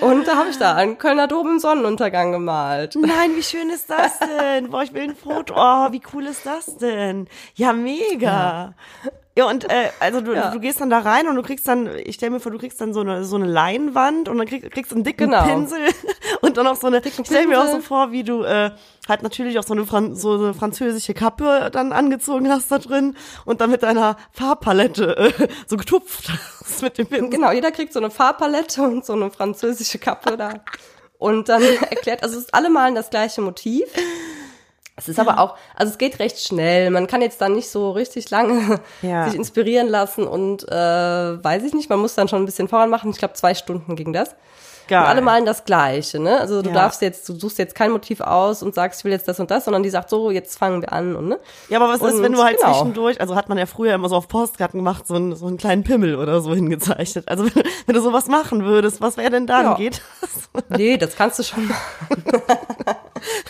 Und 0.00 0.26
da 0.26 0.36
habe 0.36 0.50
ich 0.50 0.58
da 0.58 0.74
einen 0.74 0.98
Kölner 0.98 1.28
Dom 1.28 1.48
im 1.48 1.58
Sonnenuntergang 1.58 2.32
gemalt. 2.32 2.96
Nein, 2.96 3.36
wie 3.36 3.42
schön 3.42 3.70
ist 3.70 3.90
das 3.90 4.18
denn? 4.40 4.70
Boah, 4.70 4.82
ich 4.82 4.92
will 4.92 5.02
ein 5.02 5.16
Foto. 5.16 5.54
Oh, 5.56 5.92
wie 5.92 6.02
cool 6.12 6.26
ist 6.26 6.44
das 6.46 6.76
denn? 6.76 7.28
Ja, 7.54 7.72
mega. 7.72 8.74
Ja, 9.04 9.10
und 9.42 9.64
äh, 9.68 9.90
also 9.98 10.20
du, 10.20 10.32
Ja. 10.32 10.50
du 10.52 10.60
gehst 10.60 10.80
dann 10.80 10.90
da 10.90 11.00
rein 11.00 11.26
und 11.26 11.34
du 11.34 11.42
kriegst 11.42 11.66
dann, 11.66 11.88
ich 12.04 12.14
stell 12.14 12.30
mir 12.30 12.38
vor, 12.38 12.52
du 12.52 12.58
kriegst 12.58 12.80
dann 12.80 12.94
so 12.94 13.00
eine 13.00 13.24
so 13.24 13.34
eine 13.34 13.46
Leinwand 13.46 14.28
und 14.28 14.38
dann 14.38 14.46
krieg, 14.46 14.70
kriegst 14.70 14.92
du 14.92 14.94
einen 14.96 15.02
dicken 15.04 15.30
Genau. 15.30 15.42
Pinsel 15.44 15.80
und 16.40 16.56
dann 16.56 16.66
auch 16.68 16.76
so 16.76 16.86
eine. 16.86 17.02
Ich 17.04 17.14
stell 17.26 17.48
mir 17.48 17.60
auch 17.60 17.66
so 17.66 17.80
vor, 17.80 18.12
wie 18.12 18.22
du 18.22 18.44
äh, 18.44 18.70
halt 19.08 19.22
natürlich 19.24 19.58
auch 19.58 19.64
so 19.64 19.74
eine, 19.74 19.86
Fran 19.86 20.14
so 20.14 20.34
eine 20.34 20.54
französische 20.54 21.14
Kappe 21.14 21.68
dann 21.72 21.92
angezogen 21.92 22.48
hast 22.48 22.70
da 22.70 22.78
drin 22.78 23.16
und 23.44 23.60
dann 23.60 23.70
mit 23.72 23.82
deiner 23.82 24.16
Farbpalette 24.30 25.16
äh, 25.16 25.48
so 25.66 25.76
getupft 25.76 26.30
hast 26.60 26.82
mit 26.82 26.96
dem 26.98 27.08
Pinsel. 27.08 27.30
Genau, 27.30 27.50
jeder 27.50 27.72
kriegt 27.72 27.92
so 27.92 27.98
eine 27.98 28.10
Farbpalette 28.10 28.82
und 28.82 29.04
so 29.04 29.14
eine 29.14 29.30
französische 29.32 29.98
Kappe 29.98 30.36
da. 30.36 30.52
Und 31.18 31.48
dann 31.48 31.62
erklärt, 31.90 32.22
also 32.22 32.36
es 32.38 32.44
ist 32.44 32.54
alle 32.54 32.70
malen 32.70 32.94
das 32.94 33.10
gleiche 33.10 33.40
Motiv. 33.40 33.84
Es 34.96 35.08
ist 35.08 35.18
aber 35.18 35.40
auch, 35.40 35.56
also 35.74 35.90
es 35.92 35.98
geht 35.98 36.20
recht 36.20 36.38
schnell. 36.38 36.90
Man 36.90 37.06
kann 37.08 37.20
jetzt 37.20 37.40
dann 37.40 37.54
nicht 37.54 37.68
so 37.68 37.90
richtig 37.90 38.30
lange 38.30 38.78
Ja. 39.02 39.24
sich 39.26 39.34
inspirieren 39.34 39.88
lassen 39.88 40.24
und 40.26 40.68
äh, 40.68 40.74
weiß 41.44 41.64
ich 41.64 41.74
nicht, 41.74 41.90
man 41.90 41.98
muss 41.98 42.14
dann 42.14 42.28
schon 42.28 42.42
ein 42.42 42.46
bisschen 42.46 42.68
voran 42.68 42.90
machen. 42.90 43.10
Ich 43.10 43.18
glaube, 43.18 43.34
zwei 43.34 43.54
Stunden 43.54 43.96
ging 43.96 44.12
das. 44.12 44.36
Geil. 44.86 45.00
Und 45.00 45.06
alle 45.08 45.22
malen 45.22 45.46
das 45.46 45.64
Gleiche, 45.64 46.18
ne? 46.20 46.38
Also 46.38 46.60
du 46.60 46.68
Ja. 46.68 46.74
darfst 46.74 47.00
jetzt, 47.00 47.26
du 47.26 47.34
suchst 47.38 47.56
jetzt 47.58 47.74
kein 47.74 47.90
Motiv 47.90 48.20
aus 48.20 48.62
und 48.62 48.74
sagst, 48.74 49.00
ich 49.00 49.04
will 49.06 49.12
jetzt 49.12 49.26
das 49.26 49.40
und 49.40 49.50
das, 49.50 49.64
sondern 49.64 49.82
die 49.82 49.88
sagt 49.88 50.10
so, 50.10 50.30
jetzt 50.30 50.58
fangen 50.58 50.82
wir 50.82 50.92
an 50.92 51.16
und 51.16 51.26
ne? 51.26 51.40
Ja, 51.70 51.80
aber 51.80 51.88
was 51.88 52.02
ist, 52.02 52.14
Und 52.16 52.22
wenn 52.22 52.32
du 52.32 52.42
halt 52.44 52.58
genau. 52.58 52.70
zwischendurch, 52.74 53.18
also 53.18 53.34
hat 53.34 53.48
man 53.48 53.56
ja 53.56 53.64
früher 53.64 53.94
immer 53.94 54.10
so 54.10 54.16
auf 54.16 54.28
Postkarten 54.28 54.78
gemacht, 54.78 55.06
so 55.06 55.14
einen, 55.14 55.34
so 55.36 55.46
einen 55.46 55.56
kleinen 55.56 55.84
Pimmel 55.84 56.16
oder 56.16 56.40
so 56.42 56.54
hingezeichnet. 56.54 57.26
Also 57.28 57.44
wenn, 57.54 57.62
wenn 57.86 57.94
du 57.94 58.02
sowas 58.02 58.26
machen 58.28 58.64
würdest, 58.66 59.00
was 59.00 59.16
wäre 59.16 59.30
denn 59.30 59.46
dann? 59.46 59.64
Ja. 59.64 59.74
Geht 59.74 60.02
das? 60.20 60.30
Nee, 60.78 60.98
das 60.98 61.16
kannst 61.16 61.38
du 61.38 61.42
schon 61.44 61.66
machen. 61.68 62.22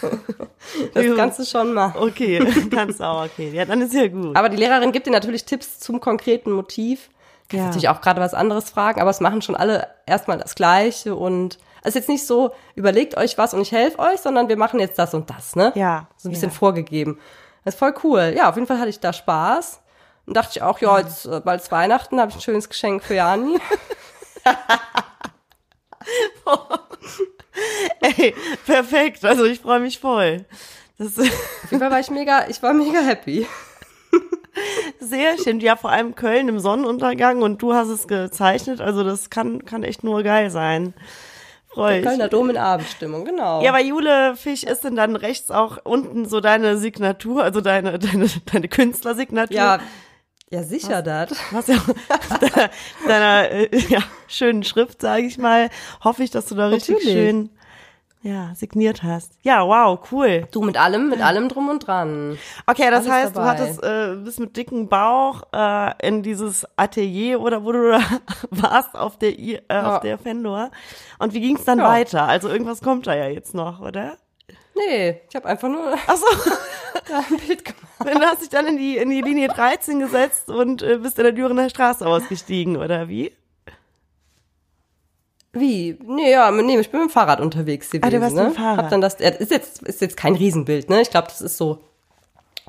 das 0.95 1.05
kannst 1.17 1.39
du 1.39 1.45
schon 1.45 1.73
machen. 1.75 2.01
Okay, 2.01 2.39
kannst 2.71 3.01
du 3.01 3.05
auch, 3.05 3.25
okay. 3.25 3.51
Ja, 3.53 3.65
dann 3.65 3.81
ist 3.83 3.95
ja 3.95 4.09
gut. 4.09 4.37
Aber 4.37 4.49
die 4.49 4.57
Lehrerin 4.57 4.93
gibt 4.93 5.07
dir 5.07 5.11
natürlich 5.11 5.45
Tipps 5.45 5.79
zum 5.81 6.01
konkreten 6.01 6.53
Motiv. 6.53 7.11
Kannst 7.49 7.53
Ja. 7.53 7.65
natürlich 7.67 7.89
auch 7.89 8.01
gerade 8.01 8.21
was 8.21 8.35
anderes 8.35 8.71
fragen, 8.71 9.01
aber 9.01 9.11
es 9.11 9.21
machen 9.21 9.43
schon 9.43 9.57
alle 9.57 9.89
erstmal 10.07 10.39
das 10.39 10.55
Gleiche 10.55 11.15
und 11.15 11.59
es 11.83 11.89
ist 11.89 11.95
jetzt 11.97 12.09
nicht 12.09 12.27
so, 12.27 12.53
überlegt 12.75 13.17
euch 13.19 13.37
was 13.37 13.53
und 13.53 13.61
ich 13.61 13.73
helfe 13.73 13.99
euch, 13.99 14.21
sondern 14.21 14.49
wir 14.49 14.57
machen 14.57 14.81
jetzt 14.81 14.99
das 14.99 15.13
und 15.13 15.29
das, 15.29 15.55
ne? 15.55 15.71
Ja, 15.75 16.09
So 16.17 16.29
ein 16.29 16.33
bisschen 16.33 16.49
ja. 16.49 16.55
vorgegeben. 16.55 17.19
Das 17.65 17.75
ist 17.75 17.79
voll 17.79 17.95
cool. 18.03 18.33
Ja, 18.37 18.49
auf 18.49 18.55
jeden 18.55 18.67
Fall 18.67 18.79
hatte 18.79 18.89
ich 18.89 19.01
da 19.01 19.13
Spaß. 19.13 19.81
Und 20.27 20.35
dachte 20.35 20.53
ich 20.55 20.63
auch, 20.63 20.79
ja, 20.81 20.99
jetzt 21.01 21.27
äh, 21.27 21.41
bald 21.45 21.71
Weihnachten, 21.71 22.19
habe 22.19 22.31
ich 22.31 22.37
ein 22.37 22.41
schönes 22.41 22.71
Geschenk 22.71 23.03
für 23.03 23.15
Jani. 23.15 23.59
Ey, 28.00 28.35
perfekt. 28.66 29.24
Also 29.24 29.44
ich 29.44 29.61
freue 29.61 29.81
mich 29.81 29.98
voll. 29.98 30.44
Das 30.98 31.18
Auf 31.18 31.70
jeden 31.70 31.81
Fall 31.81 31.90
war 31.90 32.00
ich 32.00 32.11
mega, 32.11 32.46
ich 32.48 32.62
war 32.62 32.72
mega 32.72 33.00
happy. 33.00 33.46
sehr 35.00 35.37
schön. 35.38 35.61
Ja, 35.61 35.77
vor 35.77 35.90
allem 35.90 36.14
Köln 36.14 36.48
im 36.48 36.59
Sonnenuntergang 36.59 37.42
und 37.42 37.61
du 37.61 37.74
hast 37.74 37.88
es 37.88 38.07
gezeichnet. 38.07 38.81
Also 38.81 39.03
das 39.03 39.31
kann, 39.31 39.64
kann 39.64 39.83
echt 39.83 40.05
nur 40.05 40.22
geil 40.22 40.50
sein. 40.50 40.94
Freue 41.74 41.98
ich. 41.98 42.05
Kölner 42.05 42.29
Dom 42.29 42.50
in 42.50 42.57
Abendstimmung, 42.57 43.24
genau. 43.24 43.61
Ja, 43.62 43.72
bei 43.72 43.83
Jule 43.83 44.37
Fisch 44.37 44.62
ist 44.62 44.85
denn 44.85 44.94
dann 44.94 45.16
rechts 45.16 45.50
auch 45.50 45.79
unten 45.83 46.24
so 46.24 46.40
deine 46.40 46.77
Signatur, 46.79 47.42
also 47.42 47.61
deine, 47.61 47.98
deine, 47.98 48.29
deine 48.53 48.68
Künstlersignatur. 48.68 49.57
ja, 49.57 49.81
ja 50.50 50.62
sicher 50.62 51.03
das. 51.03 51.33
Was 51.50 51.66
ja 51.66 51.77
deiner, 52.40 52.70
deiner 53.09 53.50
äh, 53.50 53.77
ja, 53.88 54.05
schönen 54.29 54.62
Schrift, 54.62 55.00
sage 55.00 55.27
ich 55.27 55.37
mal, 55.37 55.68
hoffe 56.05 56.22
ich, 56.22 56.31
dass 56.31 56.46
du 56.46 56.55
da 56.55 56.68
richtig 56.68 56.98
Natürlich. 56.98 57.12
schön. 57.12 57.50
Ja, 58.25 58.53
signiert 58.55 59.03
hast. 59.03 59.33
Ja, 59.43 59.65
wow, 59.67 59.99
cool. 60.11 60.49
Du 60.51 60.63
mit 60.63 60.77
allem, 60.77 61.11
mit 61.11 61.21
allem 61.21 61.49
drum 61.49 61.69
und 61.69 61.87
dran. 61.87 62.37
Okay, 62.67 62.91
das 62.91 63.05
Alles 63.07 63.11
heißt, 63.11 63.37
dabei. 63.37 63.55
du 63.55 63.63
hattest, 63.63 63.83
äh, 63.85 64.17
bist 64.25 64.41
mit 64.41 64.57
dicken 64.57 64.89
Bauch 64.89 65.43
äh, 65.53 66.09
in 66.09 66.23
dieses 66.23 66.67
Atelier 66.77 67.41
oder 67.41 67.65
wo 67.65 67.71
du 67.73 67.91
da 67.93 68.01
warst 68.51 68.95
auf 68.97 69.19
der, 69.19 69.39
I- 69.39 69.55
äh, 69.57 69.63
Ja. 69.71 69.97
auf 69.97 70.01
der 70.01 70.19
Fendor. 70.19 70.71
Und 71.19 71.35
wie 71.35 71.41
ging's 71.41 71.65
dann 71.65 71.79
Ja. 71.79 71.89
weiter? 71.89 72.25
Also 72.25 72.49
irgendwas 72.49 72.81
kommt 72.81 73.07
da 73.07 73.15
ja 73.15 73.29
jetzt 73.29 73.55
noch, 73.55 73.81
oder? 73.81 74.17
Nee, 74.77 75.21
ich 75.29 75.37
habe 75.37 75.47
einfach 75.47 75.69
nur 75.69 75.95
Ach 76.07 76.17
so, 76.17 76.27
da 77.09 77.19
ein 77.19 77.37
Bild 77.47 77.65
gemacht. 77.65 77.81
du 78.21 78.21
hast 78.27 78.43
dich 78.43 78.49
dann 78.49 78.67
in 78.67 78.77
die, 78.77 78.97
in 78.97 79.09
die 79.11 79.21
Linie 79.21 79.47
13 79.49 80.01
gesetzt 80.01 80.49
und 80.49 80.83
äh, 80.83 80.99
bist 80.99 81.17
in 81.19 81.25
der 81.25 81.33
Dürener 81.33 81.71
Straße 81.71 82.05
ausgestiegen, 82.07 82.77
oder 82.77 83.07
wie? 83.09 83.31
Wie? 85.55 85.99
Nee, 86.05 86.31
ja, 86.33 86.51
nee, 86.51 86.79
ich 86.79 86.90
bin 86.90 87.01
mit 87.01 87.11
dem 87.11 87.12
Fahrrad 87.12 87.40
unterwegs 87.40 87.90
gewesen. 87.90 88.05
Ah, 88.07 88.11
du 88.11 88.21
warst 88.21 88.35
ne? 88.37 88.45
mit 88.45 88.53
dem 88.55 88.57
Fahrrad. 88.57 88.79
Hab 88.79 88.90
dann 88.90 89.01
das, 89.01 89.14
ist 89.14 89.51
jetzt, 89.51 89.83
ist 89.83 90.01
jetzt 90.01 90.17
kein 90.17 90.35
Riesenbild, 90.35 90.90
ne? 90.90 91.01
Ich 91.01 91.11
glaube, 91.11 91.29
das 91.29 91.40
ist 91.40 91.57
so 91.57 91.79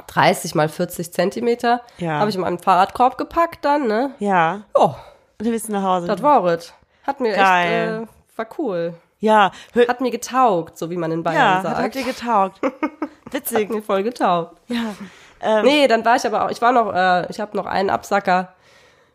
30 0.08 0.56
mal 0.56 0.69
40 0.69 1.12
Zentimeter. 1.13 1.82
Ja. 1.98 2.19
Habe 2.19 2.30
ich 2.30 2.36
in 2.36 2.41
meinen 2.41 2.60
Fahrradkorb 2.60 3.17
gepackt 3.17 3.63
dann, 3.65 3.88
ne? 3.88 4.12
Ja. 4.19 4.62
Ja, 4.76 4.95
Und 5.39 5.48
du 5.48 5.52
bist 5.52 5.69
nach 5.69 5.84
Hause. 5.84 6.08
das 6.08 6.21
war 6.21 6.43
es. 6.45 6.74
Hat 7.04 7.19
mir 7.19 7.34
Geil. 7.36 8.02
echt, 8.04 8.10
äh, 8.10 8.38
war 8.38 8.48
cool. 8.58 8.93
ja, 9.19 9.52
Hat 9.88 10.02
mir 10.02 10.12
getaugt, 10.12 10.78
so 10.78 10.89
wie 10.89 10.98
man 10.98 11.12
in 11.12 11.24
Bayern 11.24 11.38
ja, 11.38 11.56
hat, 11.58 11.63
sagt. 11.63 11.78
hat 11.78 11.95
dir 11.95 12.04
getaugt. 12.04 12.62
Witzig. 13.32 13.69
Hat 13.69 13.76
mir 13.76 13.82
voll 13.82 14.04
getaugt. 14.04 14.58
Ja. 14.67 14.95
Ähm, 15.41 15.65
Nee, 15.65 15.88
dann 15.88 16.04
war 16.06 16.15
ich 16.15 16.26
aber 16.26 16.45
auch, 16.45 16.50
ich 16.52 16.62
war 16.62 16.71
noch, 16.71 16.93
äh, 16.93 17.30
ich 17.30 17.39
habe 17.39 17.56
noch 17.56 17.65
einen 17.65 17.89
Absacker, 17.89 18.54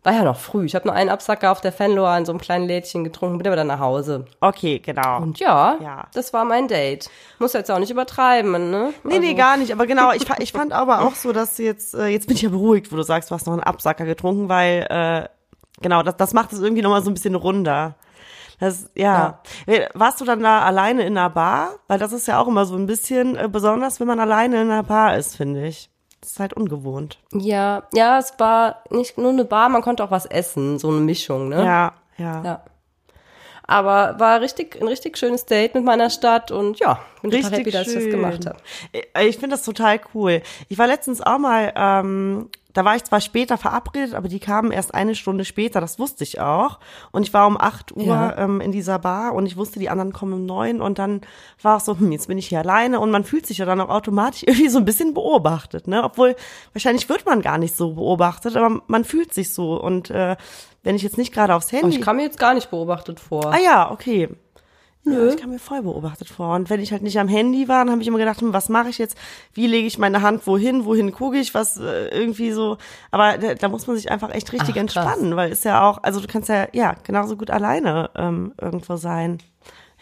war 0.02 0.12
ja 0.14 0.24
noch 0.24 0.38
früh, 0.38 0.64
ich 0.64 0.74
habe 0.74 0.88
noch 0.88 0.94
einen 0.94 1.10
Absacker 1.10 1.52
auf 1.52 1.60
der 1.60 1.72
Fenloa 1.72 2.16
in 2.16 2.24
so 2.24 2.32
einem 2.32 2.40
kleinen 2.40 2.66
Lädchen 2.66 3.04
getrunken, 3.04 3.38
bin 3.38 3.46
aber 3.46 3.56
dann 3.56 3.66
nach 3.66 3.80
Hause. 3.80 4.24
Okay, 4.40 4.78
genau. 4.78 5.18
Und 5.20 5.38
ja, 5.40 5.76
Ja. 5.80 6.06
das 6.14 6.32
war 6.32 6.44
mein 6.44 6.68
Date. 6.68 7.10
Muss 7.38 7.52
jetzt 7.52 7.70
auch 7.70 7.78
nicht 7.78 7.90
übertreiben, 7.90 8.70
ne? 8.70 8.94
Nee, 9.04 9.18
nee, 9.18 9.34
gar 9.34 9.56
nicht. 9.56 9.72
Aber 9.72 9.86
genau, 9.86 10.12
ich, 10.12 10.24
ich 10.38 10.52
fand 10.52 10.72
aber 10.72 11.02
auch 11.02 11.14
so, 11.14 11.32
dass 11.32 11.56
du 11.56 11.64
jetzt, 11.64 11.94
äh, 11.94 12.06
jetzt 12.06 12.26
bin 12.26 12.36
ich 12.36 12.42
ja 12.42 12.48
beruhigt, 12.48 12.90
wo 12.90 12.96
du 12.96 13.02
sagst, 13.02 13.30
du 13.30 13.34
hast 13.34 13.46
noch 13.46 13.52
einen 13.52 13.62
Absacker 13.62 14.04
getrunken, 14.06 14.48
weil, 14.48 14.86
äh, 14.88 15.28
genau, 15.82 16.02
das, 16.02 16.16
das 16.16 16.32
macht 16.32 16.52
es 16.52 16.60
irgendwie 16.60 16.82
nochmal 16.82 17.02
so 17.02 17.10
ein 17.10 17.14
bisschen 17.14 17.34
runder. 17.34 17.96
Das, 18.58 18.90
ja. 18.94 19.40
Äh, 19.66 19.86
Warst 19.94 20.20
du 20.20 20.24
dann 20.24 20.42
da 20.42 20.60
alleine 20.62 21.02
in 21.06 21.16
einer 21.16 21.30
Bar? 21.30 21.76
Weil 21.88 21.98
das 21.98 22.12
ist 22.12 22.26
ja 22.26 22.38
auch 22.38 22.46
immer 22.48 22.66
so 22.66 22.76
ein 22.76 22.86
bisschen 22.86 23.36
äh, 23.36 23.48
besonders, 23.50 24.00
wenn 24.00 24.06
man 24.06 24.20
alleine 24.20 24.62
in 24.62 24.70
einer 24.70 24.82
Bar 24.82 25.16
ist, 25.16 25.36
finde 25.36 25.66
ich. 25.66 25.90
Das 26.20 26.33
ist 26.33 26.40
halt 26.40 26.52
ungewohnt. 26.54 27.18
Ja, 27.33 27.85
ja, 27.94 28.18
es 28.18 28.35
war 28.38 28.85
nicht 28.90 29.16
nur 29.16 29.30
eine 29.30 29.44
Bar, 29.44 29.68
man 29.70 29.80
konnte 29.83 30.04
auch 30.04 30.11
was 30.11 30.26
essen, 30.26 30.78
so 30.78 30.88
eine 30.88 31.00
Mischung, 31.00 31.48
ne? 31.48 31.64
Ja, 31.64 31.92
ja. 32.18 32.44
Ja. 32.44 32.64
Aber 33.66 34.18
war 34.18 34.40
richtig, 34.40 34.80
ein 34.80 34.88
richtig 34.88 35.16
schönes 35.16 35.46
Date 35.46 35.74
mit 35.76 35.85
meiner 35.85 36.11
Stadt 36.11 36.50
und 36.50 36.78
ja, 36.80 36.98
bin 37.22 37.30
total 37.30 37.52
happy, 37.59 37.70
dass 37.70 37.87
ich 37.88 37.94
das 37.94 38.04
gemacht 38.06 38.44
habe. 38.44 38.59
Äh, 38.92 39.28
Ich 39.28 39.37
finde 39.38 39.54
das 39.54 39.62
total 39.64 40.00
cool. 40.12 40.42
Ich 40.68 40.76
war 40.76 40.88
letztens 40.88 41.20
auch 41.22 41.38
mal, 41.38 41.72
ähm, 41.76 42.50
da 42.72 42.85
war 42.85 42.94
ich 42.96 43.04
zwar 43.04 43.20
später 43.20 43.59
verabredet, 43.59 44.14
aber 44.14 44.28
die 44.28 44.38
kamen 44.40 44.70
erst 44.70 44.94
eine 44.94 45.14
Stunde 45.14 45.44
später, 45.44 45.80
das 45.80 45.98
wusste 45.98 46.22
ich 46.24 46.40
auch. 46.40 46.78
Und 47.12 47.22
ich 47.22 47.35
war 47.35 47.46
um 47.46 47.61
8 47.61 47.96
Uhr 47.96 48.04
Ja. 48.04 48.38
ähm, 48.38 48.61
in 48.61 48.72
dieser 48.72 48.98
Bar 48.98 49.35
und 49.35 49.46
ich 49.46 49.56
wusste, 49.56 49.78
die 49.80 49.90
anderen 49.90 50.12
kommen 50.12 50.33
um 50.35 50.46
neun 50.46 50.80
und 50.80 50.98
dann 50.98 51.20
war 51.62 51.78
es 51.78 51.85
so, 51.85 51.98
hm, 51.98 52.12
jetzt 52.12 52.28
bin 52.28 52.38
ich 52.38 52.48
hier 52.48 52.61
alleine 52.61 53.00
und 53.00 53.11
man 53.11 53.24
fühlt 53.24 53.46
sich 53.46 53.59
ja 53.59 53.64
dann 53.66 53.80
auch 53.80 53.88
automatisch 53.88 54.42
irgendwie 54.46 54.68
so 54.68 54.78
ein 54.78 54.85
bisschen 54.85 55.14
beobachtet, 55.14 55.88
ne? 55.88 56.02
Obwohl, 56.04 56.37
wahrscheinlich 56.72 57.09
wird 57.09 57.26
man 57.26 57.42
gar 57.42 57.59
nicht 57.59 57.76
so 57.76 57.94
beobachtet, 57.94 58.56
aber 58.56 58.80
man 58.87 59.04
fühlt 59.04 59.35
sich 59.35 59.52
so 59.52 59.80
und 59.80 60.11
äh, 60.11 60.37
wenn 60.83 60.96
ich 60.96 61.02
jetzt 61.02 61.18
nicht 61.18 61.33
gerade 61.35 61.54
aufs 61.54 61.68
Aber 61.72 61.83
Handy. 61.83 61.96
ich 61.98 62.02
kam 62.02 62.16
mir 62.16 62.22
jetzt 62.22 62.38
gar 62.38 62.54
nicht 62.54 62.70
beobachtet 62.70 63.20
vor. 63.20 63.52
Ah 63.52 63.59
ja, 63.62 63.90
okay. 63.90 64.28
Ja, 65.04 65.26
ich 65.26 65.38
kam 65.38 65.50
mir 65.50 65.58
voll 65.58 65.82
beobachtet 65.82 66.28
vor. 66.28 66.54
Und 66.54 66.68
wenn 66.68 66.80
ich 66.80 66.92
halt 66.92 67.02
nicht 67.02 67.18
am 67.18 67.26
Handy 67.26 67.68
war, 67.68 67.78
dann 67.84 67.90
habe 67.92 68.02
ich 68.02 68.08
immer 68.08 68.18
gedacht, 68.18 68.40
hm, 68.42 68.52
was 68.52 68.68
mache 68.68 68.90
ich 68.90 68.98
jetzt? 68.98 69.16
Wie 69.54 69.66
lege 69.66 69.86
ich 69.86 69.96
meine 69.98 70.20
Hand 70.20 70.46
wohin? 70.46 70.84
Wohin 70.84 71.10
gucke 71.12 71.38
ich? 71.38 71.54
Was 71.54 71.78
äh, 71.78 72.08
irgendwie 72.08 72.52
so. 72.52 72.76
Aber 73.10 73.38
da, 73.38 73.54
da 73.54 73.68
muss 73.68 73.86
man 73.86 73.96
sich 73.96 74.10
einfach 74.10 74.30
echt 74.30 74.52
richtig 74.52 74.74
Ach, 74.74 74.80
entspannen, 74.80 75.36
weil 75.36 75.50
ist 75.50 75.64
ja 75.64 75.88
auch, 75.88 76.02
also 76.02 76.20
du 76.20 76.26
kannst 76.26 76.48
ja 76.50 76.68
ja 76.72 76.94
genauso 77.02 77.36
gut 77.36 77.50
alleine 77.50 78.10
ähm, 78.14 78.52
irgendwo 78.60 78.96
sein. 78.96 79.38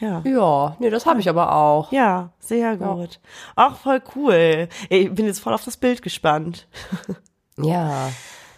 Ja. 0.00 0.22
Ja, 0.24 0.76
nee, 0.78 0.90
das 0.90 1.06
habe 1.06 1.20
ich 1.20 1.28
aber 1.28 1.54
auch. 1.54 1.90
Ja, 1.92 2.30
sehr 2.40 2.76
gut. 2.76 3.18
Auch 3.56 3.76
voll 3.76 4.00
cool. 4.14 4.68
Ich 4.88 5.12
bin 5.12 5.26
jetzt 5.26 5.40
voll 5.40 5.52
auf 5.54 5.64
das 5.64 5.76
Bild 5.76 6.02
gespannt. 6.02 6.66
Ja. 7.60 8.08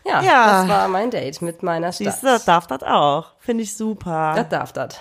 Ja, 0.05 0.23
Ja. 0.23 0.61
das 0.61 0.69
war 0.69 0.89
mein 0.89 1.11
Date 1.11 1.41
mit 1.41 1.63
meiner 1.63 1.93
Stadt. 1.93 2.07
Siehst 2.07 2.23
du, 2.23 2.27
das 2.27 2.45
darf 2.45 2.67
das 2.67 2.83
auch. 2.83 3.33
Finde 3.39 3.63
ich 3.63 3.75
super. 3.75 4.35
Das 4.37 4.49
darf 4.51 4.73
das. 4.75 5.01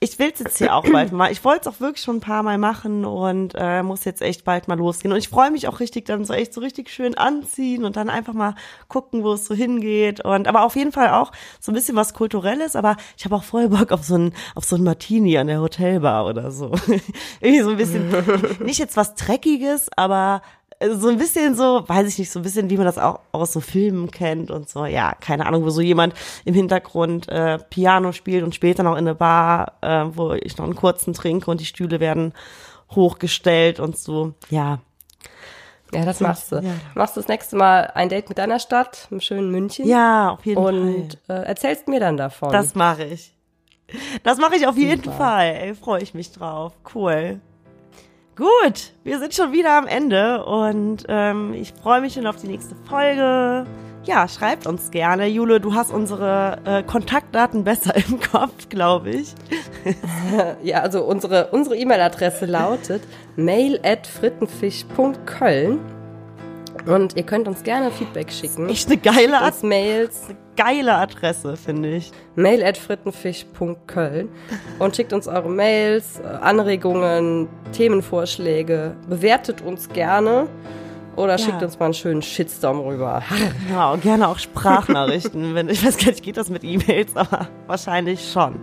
Ich 0.00 0.18
will 0.18 0.30
es 0.32 0.40
jetzt 0.40 0.58
hier 0.58 0.74
auch 0.74 0.84
bald 0.90 1.12
mal. 1.12 1.30
Ich 1.32 1.44
wollte 1.44 1.68
es 1.68 1.74
auch 1.74 1.80
wirklich 1.80 2.02
schon 2.02 2.16
ein 2.16 2.20
paar 2.20 2.42
Mal 2.42 2.58
machen 2.58 3.04
und 3.04 3.54
äh, 3.56 3.82
muss 3.82 4.04
jetzt 4.04 4.22
echt 4.22 4.44
bald 4.44 4.68
mal 4.68 4.78
losgehen. 4.78 5.12
Und 5.12 5.18
ich 5.18 5.28
freue 5.28 5.50
mich 5.50 5.68
auch 5.68 5.80
richtig, 5.80 6.06
dann 6.06 6.24
so 6.24 6.34
echt 6.34 6.52
so 6.52 6.60
richtig 6.60 6.90
schön 6.90 7.16
anziehen 7.16 7.84
und 7.84 7.96
dann 7.96 8.10
einfach 8.10 8.34
mal 8.34 8.54
gucken, 8.88 9.22
wo 9.22 9.32
es 9.32 9.46
so 9.46 9.54
hingeht. 9.54 10.24
Und 10.24 10.48
aber 10.48 10.64
auf 10.64 10.76
jeden 10.76 10.92
Fall 10.92 11.10
auch 11.10 11.32
so 11.60 11.72
ein 11.72 11.74
bisschen 11.74 11.96
was 11.96 12.14
Kulturelles. 12.14 12.76
Aber 12.76 12.96
ich 13.16 13.24
habe 13.24 13.36
auch 13.36 13.44
voll 13.44 13.68
Bock 13.68 13.92
auf 13.92 14.04
so 14.04 14.16
ein 14.16 14.32
auf 14.54 14.64
so 14.64 14.76
ein 14.76 14.84
Martini 14.84 15.38
an 15.38 15.46
der 15.46 15.60
Hotelbar 15.60 16.26
oder 16.26 16.50
so. 16.50 16.72
Irgendwie 17.40 17.62
so 17.62 17.70
ein 17.70 17.76
bisschen 17.76 18.14
nicht 18.64 18.78
jetzt 18.78 18.96
was 18.96 19.14
Dreckiges, 19.14 19.88
aber 19.96 20.42
so 20.98 21.08
ein 21.08 21.18
bisschen 21.18 21.54
so, 21.54 21.84
weiß 21.88 22.06
ich 22.08 22.18
nicht, 22.18 22.30
so 22.30 22.40
ein 22.40 22.42
bisschen, 22.42 22.68
wie 22.70 22.76
man 22.76 22.86
das 22.86 22.98
auch 22.98 23.20
aus 23.32 23.52
so 23.52 23.60
Filmen 23.60 24.10
kennt 24.10 24.50
und 24.50 24.68
so. 24.68 24.84
Ja, 24.86 25.14
keine 25.14 25.46
Ahnung, 25.46 25.64
wo 25.64 25.70
so 25.70 25.80
jemand 25.80 26.14
im 26.44 26.54
Hintergrund 26.54 27.28
äh, 27.28 27.58
Piano 27.70 28.12
spielt 28.12 28.44
und 28.44 28.54
später 28.54 28.82
noch 28.82 28.92
in 28.92 28.98
eine 28.98 29.14
Bar, 29.14 29.72
äh, 29.80 30.04
wo 30.12 30.32
ich 30.34 30.56
noch 30.58 30.64
einen 30.66 30.76
kurzen 30.76 31.14
trinke 31.14 31.50
und 31.50 31.60
die 31.60 31.64
Stühle 31.66 31.98
werden 32.00 32.32
hochgestellt 32.94 33.80
und 33.80 33.96
so. 33.98 34.34
Ja, 34.50 34.78
Ja, 35.92 36.04
das 36.04 36.20
machst 36.20 36.52
du. 36.52 36.56
ja. 36.56 36.70
Machst 36.94 37.16
du 37.16 37.20
das 37.20 37.28
nächste 37.28 37.56
Mal 37.56 37.90
ein 37.94 38.08
Date 38.08 38.28
mit 38.28 38.38
deiner 38.38 38.58
Stadt, 38.58 39.08
im 39.10 39.20
schönen 39.20 39.50
München. 39.50 39.86
ja, 39.88 40.30
auf 40.30 40.44
jeden 40.44 40.62
Fall. 40.62 40.74
Und 40.74 41.18
äh, 41.28 41.42
erzählst 41.44 41.88
mir 41.88 42.00
dann 42.00 42.16
davon. 42.16 42.52
Das 42.52 42.74
mache 42.74 43.04
ich. 43.04 43.32
Das 44.24 44.38
mache 44.38 44.56
ich 44.56 44.66
auf 44.66 44.76
jeden 44.76 45.04
Fall. 45.12 45.54
Ey, 45.60 45.74
freue 45.74 46.02
ich 46.02 46.12
mich 46.12 46.32
drauf. 46.32 46.72
Cool. 46.94 47.40
Gut, 48.36 48.92
wir 49.02 49.18
sind 49.18 49.32
schon 49.32 49.52
wieder 49.52 49.78
am 49.78 49.86
Ende 49.86 50.44
und 50.44 51.04
ähm, 51.08 51.54
ich 51.54 51.72
freue 51.72 52.02
mich 52.02 52.12
schon 52.12 52.26
auf 52.26 52.36
die 52.36 52.48
nächste 52.48 52.74
Folge. 52.86 53.66
Ja, 54.04 54.28
schreibt 54.28 54.66
uns 54.66 54.90
gerne. 54.90 55.26
Jule, 55.26 55.58
du 55.58 55.74
hast 55.74 55.90
unsere 55.90 56.58
äh, 56.66 56.82
Kontaktdaten 56.82 57.64
besser 57.64 57.96
im 57.96 58.20
Kopf, 58.20 58.68
glaube 58.68 59.08
ich. 59.10 59.34
Ja, 60.62 60.80
also 60.80 61.04
unsere 61.04 61.48
unsere 61.52 61.76
E-Mail-Adresse 61.76 62.44
lautet 62.44 63.02
mail 63.36 63.80
at 63.84 64.06
frittenfisch.köln 64.06 65.78
und 66.86 67.16
ihr 67.16 67.24
könnt 67.24 67.48
uns 67.48 67.62
gerne 67.62 67.90
Feedback 67.90 68.30
schicken. 68.32 68.68
Echt 68.68 68.88
eine 68.88 68.98
geile, 68.98 69.38
Ad 69.38 69.48
uns 69.48 69.62
Mails 69.62 70.28
geile 70.56 70.94
Adresse, 70.94 71.56
finde 71.56 71.96
ich. 71.96 72.10
mail 72.34 72.64
at 72.64 72.78
frittenfisch.köln 72.78 74.28
und 74.78 74.96
schickt 74.96 75.12
uns 75.12 75.28
eure 75.28 75.50
Mails, 75.50 76.20
äh, 76.20 76.26
Anregungen, 76.26 77.48
Themenvorschläge, 77.72 78.96
bewertet 79.08 79.60
uns 79.60 79.88
gerne 79.88 80.48
oder 81.14 81.38
schickt 81.38 81.62
uns 81.62 81.78
mal 81.78 81.86
einen 81.86 81.94
schönen 81.94 82.22
Shitstorm 82.22 82.80
rüber. 82.80 83.22
Genau, 83.68 83.96
gerne 83.98 84.28
auch 84.28 84.38
Sprachnachrichten. 84.38 85.54
wenn, 85.54 85.68
ich 85.68 85.84
weiß 85.84 85.98
gar 85.98 86.06
nicht, 86.08 86.22
geht 86.22 86.36
das 86.36 86.50
mit 86.50 86.64
E-Mails, 86.64 87.16
aber 87.16 87.48
wahrscheinlich 87.66 88.30
schon. 88.30 88.54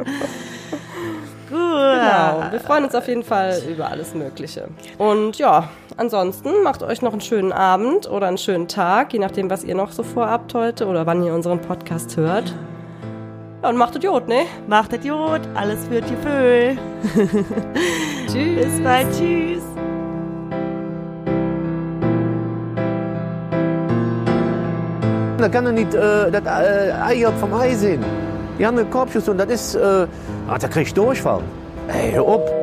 Genau, 2.04 2.52
wir 2.52 2.60
freuen 2.60 2.84
uns 2.86 2.96
auf 2.96 3.08
jeden 3.08 3.24
Fall 3.24 3.60
über 3.70 3.90
alles 3.90 4.14
Mögliche. 4.14 4.68
Und 4.98 5.38
ja, 5.38 5.70
ansonsten 5.98 6.64
macht 6.64 6.84
euch 6.84 7.02
noch 7.02 7.12
einen 7.12 7.22
schönen 7.22 7.52
Abend 7.52 8.10
oder 8.10 8.28
einen 8.28 8.38
schönen 8.38 8.68
Tag, 8.68 9.14
je 9.14 9.20
nachdem, 9.20 9.50
was 9.50 9.64
ihr 9.64 9.76
noch 9.76 9.92
so 9.92 10.04
vorhabt 10.04 10.54
heute 10.54 10.88
oder 10.88 11.06
wann 11.06 11.24
ihr 11.24 11.34
unseren 11.34 11.60
Podcast 11.60 12.18
hört. 12.18 12.54
Ja, 13.62 13.70
und 13.70 13.78
macht 13.78 13.96
Idiot, 13.96 14.28
ne? 14.28 14.42
Macht 14.68 14.92
Idiot, 14.94 15.42
alles 15.56 15.88
für 15.88 16.02
die 16.02 16.16
Föhl. 16.18 16.78
Tschüss. 18.28 18.66
Bis 18.66 18.84
bald, 18.84 19.08
tschüss. 19.18 19.64
Da 25.38 25.50
kann 25.50 25.66
er 25.66 25.72
nicht 25.74 25.94
äh, 25.94 26.32
das 26.32 26.44
äh, 26.46 26.92
Ei 27.02 27.32
vom 27.40 27.54
Ei 27.54 27.74
sehen. 27.76 28.04
Die 28.58 28.66
haben 28.66 28.78
eine 28.78 28.88
Korbschuss 28.88 29.28
und 29.28 29.38
das 29.38 29.50
ist, 29.50 29.76
äh, 29.76 30.08
ah, 30.48 30.58
da 30.58 30.68
krieg 30.68 30.88
ich 30.88 30.94
Durchfall. 30.94 31.42
Ey, 31.90 32.12
hör 32.12 32.30
op. 32.30 32.63